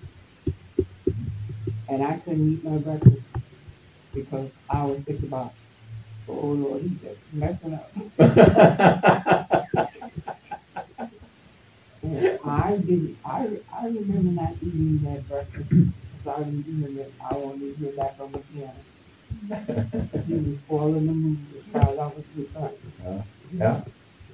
And 1.88 2.02
I 2.02 2.18
couldn't 2.18 2.52
eat 2.52 2.64
my 2.64 2.78
breakfast 2.78 3.22
because 4.14 4.50
I 4.68 4.84
was 4.84 5.00
thinking 5.00 5.26
about, 5.26 5.52
oh 6.28 6.46
Lord, 6.48 6.82
he's 6.82 6.98
just 7.00 7.20
messing 7.32 7.74
up. 7.74 7.92
And 12.02 12.38
I 12.44 12.76
did, 12.78 13.16
I, 13.24 13.48
I 13.72 13.86
remember 13.86 14.32
not 14.42 14.54
eating 14.62 15.00
that 15.04 15.28
breakfast, 15.28 15.68
because 15.68 16.26
I 16.26 16.40
remember 16.40 16.88
that 17.02 17.10
I 17.30 17.36
wanted 17.36 17.76
to 17.76 17.84
get 17.84 17.96
back 17.96 18.14
on 18.18 18.32
the 18.32 18.38
piano. 18.38 18.72
She 20.26 20.32
was 20.32 20.56
spoiling 20.64 21.06
the 21.06 21.12
mood 21.12 21.38
as 21.58 21.64
far 21.72 21.92
as 21.92 21.98
I 21.98 22.06
was 22.06 22.24
concerned. 22.34 22.76
Uh, 23.06 23.22
yeah. 23.52 23.82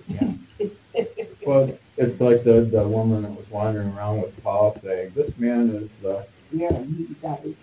Yeah. 0.08 0.32
Well, 1.46 1.78
it's 1.96 2.20
like 2.20 2.44
the, 2.44 2.60
the 2.62 2.86
woman 2.86 3.22
that 3.22 3.30
was 3.32 3.48
wandering 3.50 3.88
around 3.92 4.22
with 4.22 4.42
Paul 4.42 4.78
saying, 4.82 5.12
this 5.14 5.36
man 5.38 5.70
is 5.70 5.88
the, 6.02 6.26
Yeah, 6.52 6.76
he 6.82 7.04
got 7.22 7.44
it. 7.44 7.56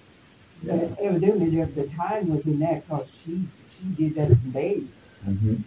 Yeah. 0.64 0.78
But 0.78 1.00
evidently, 1.00 1.50
the, 1.50 1.66
the 1.66 1.88
time 1.90 2.30
was 2.30 2.46
in 2.46 2.60
that, 2.60 2.88
cause 2.88 3.08
she, 3.24 3.44
she 3.78 3.86
did 3.98 4.16
that 4.16 4.30
for 4.30 4.48
days 4.52 4.88
Mhm. 5.28 5.62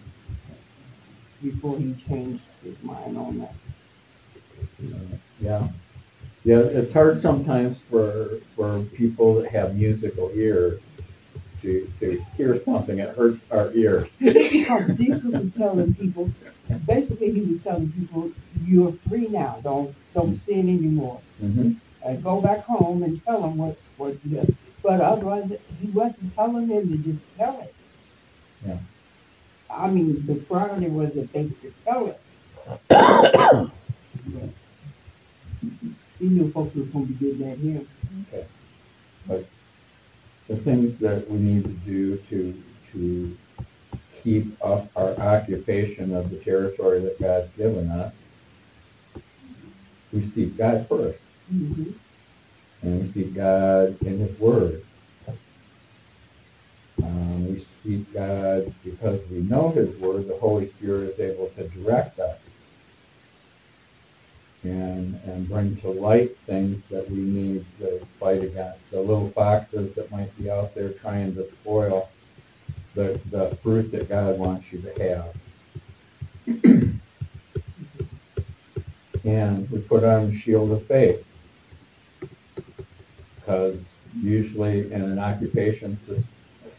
before 1.43 1.79
he 1.79 1.95
changed 2.09 2.43
his 2.65 2.83
mind 2.83 3.17
on 3.17 3.39
that. 3.39 3.55
yeah. 5.41 5.69
Yeah, 6.45 6.59
it's 6.61 6.93
hard 6.93 7.21
sometimes 7.23 7.79
for, 7.91 8.39
for 8.55 8.81
people 8.95 9.35
that 9.41 9.51
have 9.51 9.75
musical 9.75 10.31
ears 10.35 10.81
to, 11.67 11.93
to 12.01 12.25
hear 12.37 12.63
something, 12.63 12.99
it 12.99 13.17
hurts 13.17 13.41
our 13.51 13.73
ears. 13.73 14.09
Because 14.21 14.87
Jesus 14.97 15.25
was 15.25 15.53
telling 15.59 15.95
people, 15.95 16.31
basically 16.87 17.33
he 17.33 17.41
was 17.41 17.63
telling 17.63 17.91
people, 17.93 18.31
you're 18.65 18.93
free 19.09 19.27
now, 19.29 19.59
don't, 19.63 19.95
don't 20.15 20.37
sin 20.37 20.69
anymore. 20.69 21.21
Mhm. 21.43 21.77
and 22.05 22.23
go 22.23 22.41
back 22.41 22.65
home 22.65 23.03
and 23.03 23.23
tell 23.25 23.43
them 23.43 23.57
what, 23.59 23.77
what 23.99 24.15
you 24.25 24.37
did. 24.37 24.57
But 24.83 25.01
otherwise, 25.01 25.51
he 25.81 25.89
wasn't 25.89 26.35
telling 26.37 26.69
them 26.69 26.89
to 26.89 26.97
just 26.99 27.21
tell 27.37 27.61
it. 27.61 27.75
Yeah. 28.65 28.79
I 29.69 29.89
mean, 29.91 30.25
the 30.27 30.37
priority 30.37 30.87
was 30.89 31.13
that 31.15 31.33
they 31.33 31.49
could 31.49 31.75
tell 31.85 32.07
it. 32.07 32.21
But 32.89 33.71
He 36.19 36.27
knew 36.27 36.51
folks 36.53 36.75
was 36.75 36.87
gonna 36.89 37.07
be 37.07 37.15
getting 37.15 37.51
at 37.51 37.59
him. 37.59 37.87
The 40.49 40.57
things 40.57 40.99
that 41.01 41.29
we 41.29 41.39
need 41.39 41.65
to 41.65 41.71
do 41.71 42.17
to, 42.31 42.63
to 42.93 43.37
keep 44.23 44.57
up 44.65 44.89
our 44.97 45.15
occupation 45.19 46.15
of 46.15 46.31
the 46.31 46.37
territory 46.37 47.01
that 47.01 47.21
God's 47.21 47.51
given 47.57 47.91
us, 47.91 48.13
we 50.13 50.25
seek 50.25 50.57
God 50.57 50.87
first, 50.89 51.19
Mm-hmm. 51.53 51.93
and 52.83 53.03
we 53.03 53.13
seek 53.13 53.35
God 53.35 53.97
in 54.03 54.19
His 54.19 54.37
Word. 54.41 54.83
Um, 57.01 57.47
we 57.47 57.65
seek 57.85 58.13
God 58.13 58.75
because 58.83 59.21
we 59.31 59.43
know 59.43 59.69
His 59.71 59.97
Word, 60.01 60.27
the 60.27 60.37
Holy 60.37 60.71
Spirit 60.71 61.15
is 61.17 61.21
able 61.21 61.47
to 61.51 61.69
direct 61.69 62.19
us 62.19 62.37
and, 64.71 65.21
and 65.25 65.49
bring 65.49 65.77
to 65.79 65.91
light 65.91 66.37
things 66.47 66.85
that 66.87 67.11
we 67.11 67.19
need 67.19 67.65
to 67.79 68.05
fight 68.19 68.43
against. 68.43 68.91
The 68.91 69.01
little 69.01 69.29
foxes 69.31 69.95
that 69.95 70.11
might 70.11 70.37
be 70.39 70.51
out 70.51 70.75
there 70.75 70.91
trying 70.91 71.35
to 71.37 71.49
spoil 71.51 72.09
the, 72.95 73.21
the 73.31 73.57
fruit 73.63 73.91
that 73.93 74.09
God 74.09 74.39
wants 74.39 74.73
you 74.73 74.81
to 74.83 75.03
have. 75.03 75.37
and 79.25 79.71
we 79.71 79.81
put 79.81 80.05
on 80.05 80.31
the 80.31 80.39
shield 80.39 80.71
of 80.73 80.87
faith. 80.87 81.27
Because 83.37 83.79
usually 84.21 84.93
in 84.93 85.03
an 85.03 85.19
occupation 85.19 85.99
si- 86.07 86.25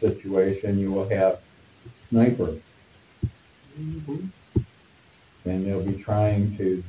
situation, 0.00 0.78
you 0.78 0.92
will 0.92 1.08
have 1.08 1.40
snipers 2.08 2.60
Mm-hmm. 3.78 4.26
and 5.44 5.66
they'll 5.66 5.82
be 5.82 6.02
trying 6.02 6.56
to, 6.56 6.82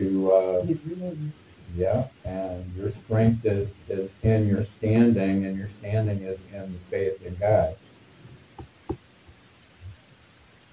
to, 0.00 0.32
uh, 0.32 0.62
Get 0.62 0.78
rid 0.84 0.92
of 0.94 0.98
him. 0.98 1.32
Yeah, 1.76 2.06
and 2.24 2.74
your 2.76 2.90
strength 3.04 3.44
is, 3.44 3.68
is 3.88 4.10
in 4.22 4.48
your 4.48 4.66
standing, 4.78 5.46
and 5.46 5.56
your 5.56 5.68
standing 5.78 6.22
is 6.22 6.38
in 6.52 6.72
the 6.72 6.78
faith 6.90 7.24
in 7.24 7.36
God. 7.36 7.76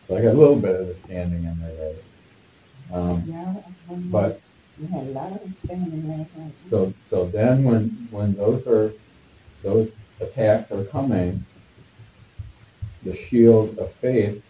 So 0.07 0.15
I 0.15 0.21
got 0.21 0.33
a 0.33 0.37
little 0.37 0.55
bit 0.55 0.75
of 0.75 0.87
the 0.87 0.95
standing 1.05 1.43
in 1.43 1.59
there 1.59 1.71
already. 1.71 1.99
Um, 2.93 3.23
Yeah, 3.27 3.55
but, 4.09 4.41
we 4.79 4.87
had 4.87 5.07
a 5.07 5.11
lot 5.11 5.31
of 5.33 5.41
last 5.69 6.37
night. 6.37 6.51
so, 6.69 6.93
so 7.09 7.25
then 7.25 7.63
when, 7.63 8.07
when 8.09 8.35
those 8.35 8.65
are, 8.65 8.93
those 9.61 9.91
attacks 10.19 10.71
are 10.71 10.83
coming, 10.85 11.45
the 13.03 13.15
shield 13.15 13.77
of 13.77 13.91
faith 13.93 14.43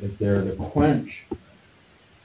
is 0.00 0.16
there 0.18 0.42
to 0.42 0.52
quench 0.56 1.24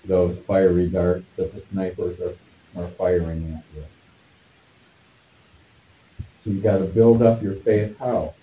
those 0.08 0.38
fiery 0.40 0.88
darts 0.88 1.26
that 1.36 1.54
the 1.54 1.62
snipers 1.62 2.20
are, 2.20 2.82
are 2.82 2.88
firing 2.90 3.54
at 3.54 3.64
you. 3.76 3.84
So 6.44 6.50
you 6.52 6.62
gotta 6.62 6.86
build 6.86 7.22
up 7.22 7.42
your 7.42 7.56
faith 7.56 7.98
how? 8.00 8.34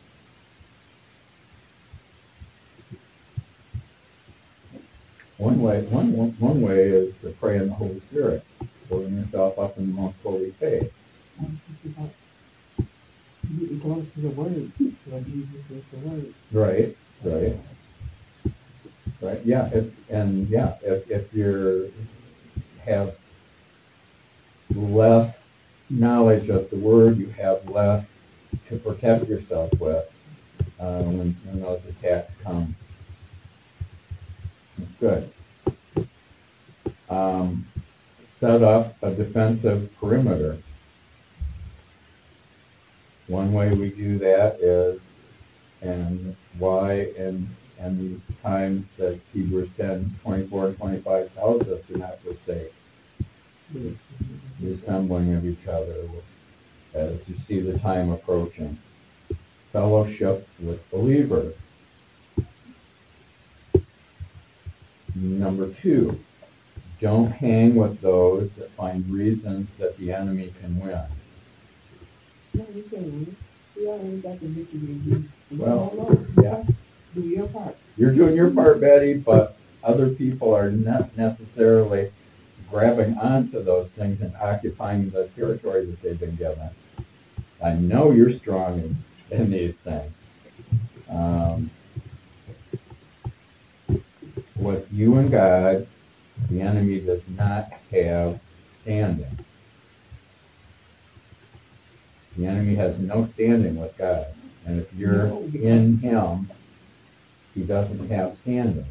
One 5.39 5.61
way, 5.61 5.83
one, 5.83 6.13
one 6.13 6.31
one 6.39 6.61
way 6.61 6.89
is 6.89 7.15
to 7.23 7.31
pray 7.31 7.57
in 7.57 7.69
the 7.69 7.75
Holy 7.75 8.01
Spirit, 8.11 8.45
building 8.89 9.17
yourself 9.17 9.59
up 9.59 9.77
in 9.79 9.87
the 9.87 10.01
most 10.01 10.17
holy 10.23 10.53
faith. 10.53 10.93
I'm 11.41 11.61
thinking 11.67 11.95
about 11.99 12.15
Getting 13.59 13.81
close 13.81 14.07
to 14.15 14.21
the 14.21 14.31
word, 14.31 14.73
Jesus 14.79 15.71
is 15.71 15.85
the 15.93 16.09
word. 16.09 16.35
Right, 16.51 16.97
right. 17.23 17.57
Right, 19.25 19.41
yeah, 19.43 19.71
if, 19.73 19.87
and 20.11 20.47
yeah, 20.51 20.75
if, 20.83 21.11
if 21.11 21.33
you're, 21.33 21.87
have 22.85 23.17
less 24.75 25.49
knowledge 25.89 26.51
of 26.51 26.69
the 26.69 26.77
word, 26.77 27.17
you 27.17 27.29
have 27.31 27.67
less 27.67 28.05
to 28.69 28.77
protect 28.77 29.27
yourself 29.27 29.73
with, 29.81 30.05
uh, 30.79 31.03
when, 31.05 31.35
when 31.47 31.61
those 31.63 31.81
attacks 31.87 32.35
come. 32.43 32.77
Good. 35.01 35.33
Um, 37.09 37.67
set 38.41 38.63
up 38.63 38.95
a 39.03 39.11
defensive 39.11 39.91
perimeter. 39.99 40.59
One 43.29 43.55
way 43.55 43.73
we 43.75 43.89
do 43.89 44.19
that 44.19 44.61
is 44.61 45.01
and 45.81 46.37
why 46.59 47.07
in, 47.17 47.49
in 47.81 47.99
these 47.99 48.37
times 48.43 48.87
that 48.99 49.19
Hebrews 49.33 49.71
10, 49.77 50.19
24 50.23 50.67
and 50.69 50.77
25 50.79 51.35
tells 51.35 51.69
us 51.69 51.81
to 51.89 51.99
not 51.99 52.19
forsake 52.21 52.73
the 53.73 54.73
assembling 54.73 55.35
of 55.35 55.45
each 55.45 55.67
other 55.67 55.97
as 56.95 57.19
you 57.29 57.35
see 57.47 57.61
the 57.61 57.79
time 57.79 58.11
approaching. 58.11 58.79
Fellowship 59.73 60.49
with 60.61 60.89
believers. 60.91 61.55
Number 65.17 65.69
two, 65.83 66.19
don't 67.01 67.31
hang 67.31 67.75
with 67.75 68.01
those 68.01 68.51
that 68.53 68.71
find 68.73 69.09
reasons 69.11 69.69
that 69.79 69.97
the 69.99 70.13
enemy 70.13 70.53
can 70.61 70.79
win. 70.79 71.01
No, 72.55 72.67
you 72.75 72.83
can't 72.91 73.03
win. 73.03 73.37
We 73.77 73.87
already 73.89 74.21
got 74.21 74.41
the 74.41 74.47
victory. 74.47 74.81
We- 74.81 75.25
we 75.51 75.57
Well, 75.57 76.27
yeah. 76.41 76.63
Do 77.15 77.21
your 77.21 77.47
part. 77.47 77.77
You're 77.97 78.13
doing 78.13 78.35
your 78.35 78.51
part, 78.51 78.81
Betty, 78.81 79.15
but 79.15 79.57
other 79.83 80.09
people 80.09 80.55
are 80.55 80.71
not 80.71 81.17
necessarily 81.17 82.11
grabbing 82.71 83.17
onto 83.19 83.63
those 83.63 83.89
things 83.91 84.21
and 84.21 84.35
occupying 84.41 85.11
the 85.11 85.29
territory 85.29 85.85
that 85.85 86.03
they've 86.03 86.19
been 86.19 86.35
given. 86.35 86.69
I 87.63 87.75
know 87.75 88.11
you're 88.11 88.33
strong 88.33 88.81
in, 88.81 88.97
in 89.31 89.51
these 89.51 89.75
things. 89.77 90.13
Um, 91.09 91.71
with 94.57 94.93
you 94.93 95.17
and 95.19 95.31
God, 95.31 95.87
the 96.51 96.61
enemy 96.61 97.01
does 97.01 97.23
not 97.37 97.73
have 97.93 98.41
standing. 98.83 99.39
The 102.37 102.47
enemy 102.47 102.75
has 102.75 102.99
no 102.99 103.29
standing 103.35 103.77
with 103.77 103.97
God. 103.97 104.27
And 104.67 104.81
if 104.81 104.93
you're 104.95 105.27
in 105.55 105.99
him, 105.99 106.51
he 107.55 107.63
doesn't 107.63 108.09
have 108.11 108.37
standing. 108.43 108.87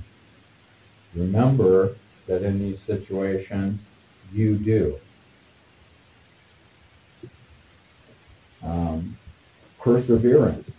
Remember 1.15 1.95
that 2.27 2.43
in 2.43 2.59
these 2.59 2.79
situations, 2.81 3.79
you 4.31 4.55
do. 4.57 4.97
Um, 8.63 9.17
perseverance, 9.79 10.69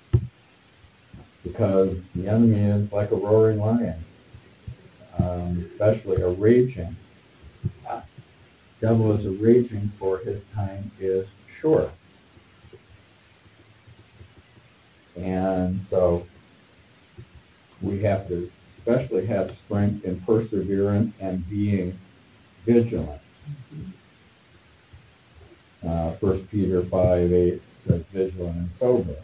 because 1.42 1.98
the 2.14 2.28
enemy 2.28 2.60
is 2.60 2.90
like 2.90 3.10
a 3.10 3.16
roaring 3.16 3.58
lion, 3.58 4.02
um, 5.18 5.68
especially 5.72 6.22
a 6.22 6.28
raging. 6.28 6.96
Uh, 7.86 8.00
Devil 8.80 9.12
is 9.12 9.26
a 9.26 9.30
raging 9.30 9.92
for 9.98 10.18
his 10.18 10.42
time 10.54 10.90
is 10.98 11.26
short. 11.60 11.90
And 15.16 15.80
so 15.90 16.26
we 17.82 18.00
have 18.00 18.28
to 18.28 18.50
especially 18.78 19.26
have 19.26 19.56
strength 19.64 20.04
in 20.04 20.20
perseverance 20.20 21.14
and 21.20 21.48
being 21.48 21.98
vigilant. 22.66 23.20
Uh, 25.86 26.12
First 26.12 26.50
Peter 26.50 26.82
five 26.82 27.32
eight 27.32 27.62
says 27.86 28.02
vigilant 28.12 28.56
and 28.56 28.70
sober. 28.78 29.16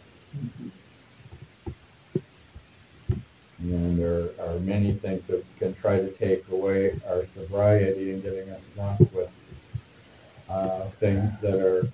And 3.59 3.99
there 3.99 4.29
are 4.39 4.59
many 4.59 4.93
things 4.93 5.25
that 5.27 5.43
can 5.59 5.75
try 5.75 5.97
to 5.97 6.09
take 6.11 6.47
away 6.49 6.99
our 7.07 7.25
sobriety 7.35 8.11
and 8.11 8.23
getting 8.23 8.49
us 8.49 8.61
drunk 8.75 8.99
with 9.13 9.29
uh, 10.49 10.85
things 10.99 11.31
that 11.41 11.59
are 11.59 11.87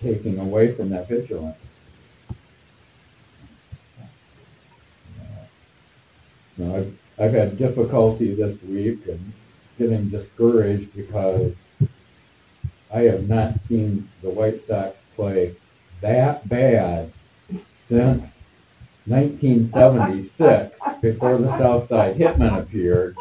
taking 0.00 0.38
away 0.38 0.72
from 0.72 0.88
that 0.90 1.08
vigilance. 1.08 1.56
Now, 6.56 6.76
I've, 6.76 6.98
I've 7.18 7.32
had 7.32 7.58
difficulty 7.58 8.34
this 8.34 8.60
week 8.62 9.06
and 9.06 9.32
getting 9.78 10.08
discouraged 10.08 10.94
because 10.94 11.52
I 12.92 13.00
have 13.02 13.28
not 13.28 13.60
seen 13.64 14.08
the 14.22 14.30
White 14.30 14.66
Sox 14.66 14.96
play 15.16 15.54
that 16.00 16.48
bad 16.48 17.12
since 17.74 18.38
1976, 19.06 20.78
before 21.02 21.38
the 21.38 21.56
Southside 21.58 22.16
Hitmen 22.16 22.58
appeared. 22.58 23.16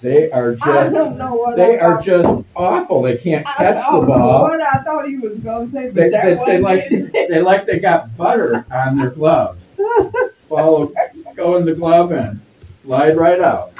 They 0.00 0.30
are 0.30 0.56
I 0.62 0.84
don't 0.90 0.92
just, 0.92 1.18
know 1.18 1.34
what. 1.34 1.56
they 1.56 1.78
I 1.78 1.82
are 1.84 1.94
thought- 1.96 2.04
just 2.04 2.44
awful. 2.54 3.02
They 3.02 3.16
can't 3.16 3.44
I 3.48 3.52
catch 3.54 3.84
the 3.86 3.90
don't 3.90 4.08
know 4.08 4.14
ball. 4.18 4.42
What 4.44 4.60
I 4.60 4.82
thought 4.84 5.08
he 5.08 5.16
was 5.18 5.38
gonna 5.38 5.68
say, 5.72 5.88
They, 5.88 6.02
but 6.04 6.12
that 6.12 6.22
they, 6.24 6.30
they 6.30 6.36
wasn't 6.36 6.62
like, 6.62 6.84
it. 6.92 7.28
they 7.30 7.40
like 7.42 7.66
they 7.66 7.78
got 7.80 8.16
butter 8.16 8.64
on 8.70 8.98
their 8.98 9.10
gloves. 9.10 9.60
Follow, 10.48 10.92
go 11.38 11.56
in 11.56 11.64
the 11.64 11.72
glove 11.72 12.10
and 12.10 12.40
slide 12.82 13.16
right 13.16 13.40
out. 13.40 13.72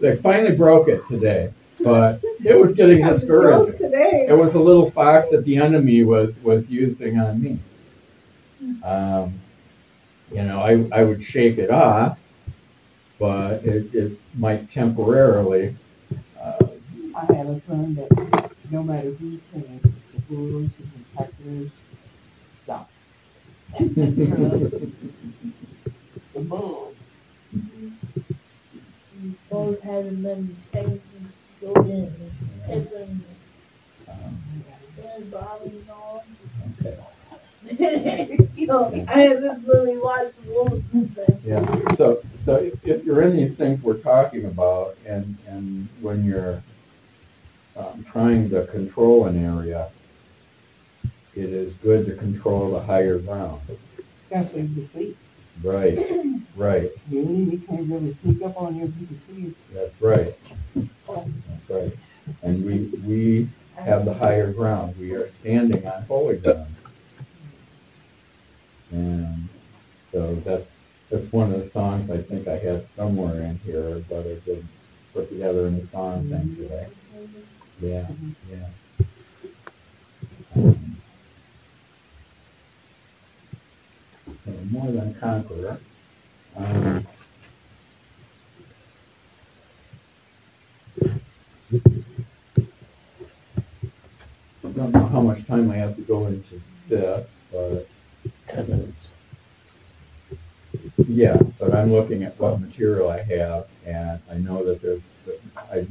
They 0.00 0.16
finally 0.16 0.56
broke 0.56 0.88
it 0.88 1.06
today, 1.06 1.52
but 1.84 2.20
it 2.42 2.58
was 2.58 2.74
getting 2.74 3.00
It 3.00 3.10
was 3.10 3.22
a 3.22 3.26
joke 3.26 3.66
discouraging. 3.68 3.78
Today. 3.78 4.26
It 4.28 4.32
was 4.32 4.54
a 4.54 4.58
little 4.58 4.90
fox 4.90 5.30
that 5.30 5.44
the 5.44 5.58
enemy 5.58 6.02
was, 6.02 6.34
was 6.42 6.68
using 6.68 7.20
on 7.20 7.40
me. 7.40 7.58
Um, 8.82 9.34
you 10.32 10.42
know, 10.42 10.60
I, 10.60 10.88
I 10.92 11.04
would 11.04 11.22
shake 11.22 11.58
it 11.58 11.70
off, 11.70 12.18
but 13.18 13.62
it, 13.64 13.94
it 13.94 14.18
might 14.34 14.72
temporarily, 14.72 15.76
uh, 16.40 16.66
I 17.14 17.34
have 17.34 17.48
a 17.48 17.60
son 17.60 17.94
that 17.96 18.50
no 18.70 18.82
matter 18.82 19.10
who, 19.10 19.28
who's 19.28 19.40
playing, 19.52 19.80
the 20.14 20.20
Bulls 20.22 20.70
and 20.78 20.90
the 20.94 21.16
Packers, 21.16 21.70
stop. 21.70 21.81
The 26.34 26.40
Bulls. 26.40 26.96
Both 29.50 29.80
having 29.82 30.22
been 30.22 30.56
taken, 30.72 31.00
Jordan, 31.60 32.14
and 32.20 32.64
Pippen, 32.66 33.24
um, 34.08 34.42
and 35.14 35.30
Bobby 35.30 35.84
on. 35.90 36.20
You 38.56 38.66
know, 38.68 39.06
I 39.08 39.20
haven't 39.20 39.66
really 39.66 39.98
watched 39.98 40.40
the 40.44 40.52
Wolves 40.52 40.84
since 40.92 41.14
then. 41.14 41.40
Yeah, 41.44 41.94
so, 41.96 42.22
so 42.44 42.56
if, 42.56 42.86
if 42.86 43.04
you're 43.04 43.22
in 43.22 43.34
these 43.36 43.56
things 43.56 43.82
we're 43.82 43.98
talking 43.98 44.44
about, 44.44 44.96
and, 45.06 45.36
and 45.48 45.88
when 46.00 46.24
you're, 46.24 46.62
um, 47.76 48.04
trying 48.10 48.50
to 48.50 48.66
control 48.66 49.26
an 49.26 49.44
area, 49.44 49.88
it 51.34 51.44
is 51.44 51.72
good 51.74 52.06
to 52.06 52.14
control 52.16 52.72
the 52.72 52.80
higher 52.80 53.18
ground. 53.18 53.60
That's 54.30 54.52
like 54.54 54.74
the 54.74 54.86
sleep. 54.88 55.16
Right, 55.62 55.98
right, 56.56 56.90
The 57.10 57.18
enemy 57.18 57.58
can't 57.68 57.88
really 57.90 58.14
sneak 58.14 58.42
up 58.42 58.60
on 58.60 58.76
you 58.76 58.84
if 58.84 58.90
you 59.00 59.06
can 59.06 59.20
see 59.26 59.46
it. 59.48 59.54
that's 59.74 60.00
right. 60.00 60.34
That's 60.74 61.70
right. 61.70 61.92
And 62.42 62.64
we, 62.64 62.86
we 63.06 63.48
have 63.76 64.04
the 64.04 64.14
higher 64.14 64.52
ground, 64.52 64.94
we 64.98 65.12
are 65.12 65.30
standing 65.40 65.86
on 65.86 66.02
holy 66.02 66.38
ground. 66.38 66.74
And 68.90 69.48
so 70.10 70.34
that's, 70.36 70.68
that's 71.10 71.32
one 71.32 71.52
of 71.52 71.62
the 71.62 71.70
songs 71.70 72.10
I 72.10 72.18
think 72.18 72.48
I 72.48 72.58
had 72.58 72.88
somewhere 72.90 73.42
in 73.42 73.58
here, 73.58 74.02
but 74.08 74.20
I 74.20 74.34
didn't 74.44 74.68
put 75.12 75.28
together 75.30 75.66
in 75.66 75.80
the 75.80 75.86
song 75.88 76.28
thing 76.28 76.56
today. 76.56 76.88
Yeah, 77.80 78.06
yeah. 78.50 78.66
More 84.70 84.90
than 84.90 85.14
conqueror. 85.14 85.78
Um, 86.56 87.06
I 94.64 94.68
don't 94.68 94.92
know 94.92 95.06
how 95.06 95.20
much 95.20 95.46
time 95.46 95.70
I 95.70 95.76
have 95.76 95.96
to 95.96 96.02
go 96.02 96.26
into 96.26 96.60
that, 96.88 97.26
but 97.50 97.86
Ten 98.46 98.68
minutes. 98.68 99.12
yeah, 101.08 101.36
but 101.58 101.74
I'm 101.74 101.92
looking 101.92 102.22
at 102.22 102.38
what 102.38 102.60
material 102.60 103.08
I 103.10 103.22
have 103.22 103.66
and 103.86 104.20
I 104.30 104.34
know 104.36 104.64
that 104.64 104.82
there's, 104.82 105.02
I 105.56 105.86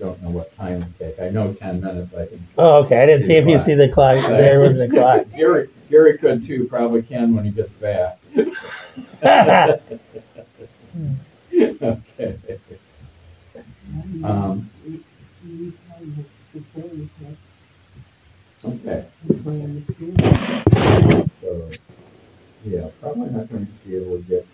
don't 0.00 0.20
know 0.22 0.30
what 0.30 0.56
time 0.56 0.82
it 0.82 0.98
take. 0.98 1.20
I 1.20 1.28
know 1.30 1.52
ten 1.54 1.80
minutes, 1.80 2.12
I 2.14 2.24
think. 2.26 2.40
Oh, 2.58 2.82
okay. 2.84 3.00
I 3.02 3.06
didn't 3.06 3.26
see 3.26 3.34
if 3.34 3.46
you 3.46 3.58
see 3.58 3.74
the 3.74 3.88
clock. 3.88 4.16
There 4.28 4.60
was 4.60 4.76
the 4.76 4.88
clock. 4.88 5.26
Gary, 5.36 5.68
Gary 5.90 6.18
could 6.18 6.46
too, 6.46 6.64
probably 6.66 7.02
can 7.02 7.34
when 7.36 7.44
he 7.44 7.50
gets 7.50 7.72
back. 7.74 8.18
Okay. 11.52 12.38
Um, 14.24 14.70
We- 14.86 15.02
we 15.44 15.72
kind 15.88 16.18
of 16.18 16.26
prepare 16.52 16.90
yourself 16.94 17.36
okay, 18.64 19.06
to 19.26 19.34
play 19.34 19.60
in 19.60 19.84
the 19.86 19.92
spirit. 19.92 21.30
so, 21.40 21.70
yeah, 22.64 22.88
probably 23.00 23.30
not 23.30 23.48
going 23.50 23.66
to 23.66 23.72
be 23.88 23.96
able 23.96 24.16
to 24.18 24.22
get 24.22 24.46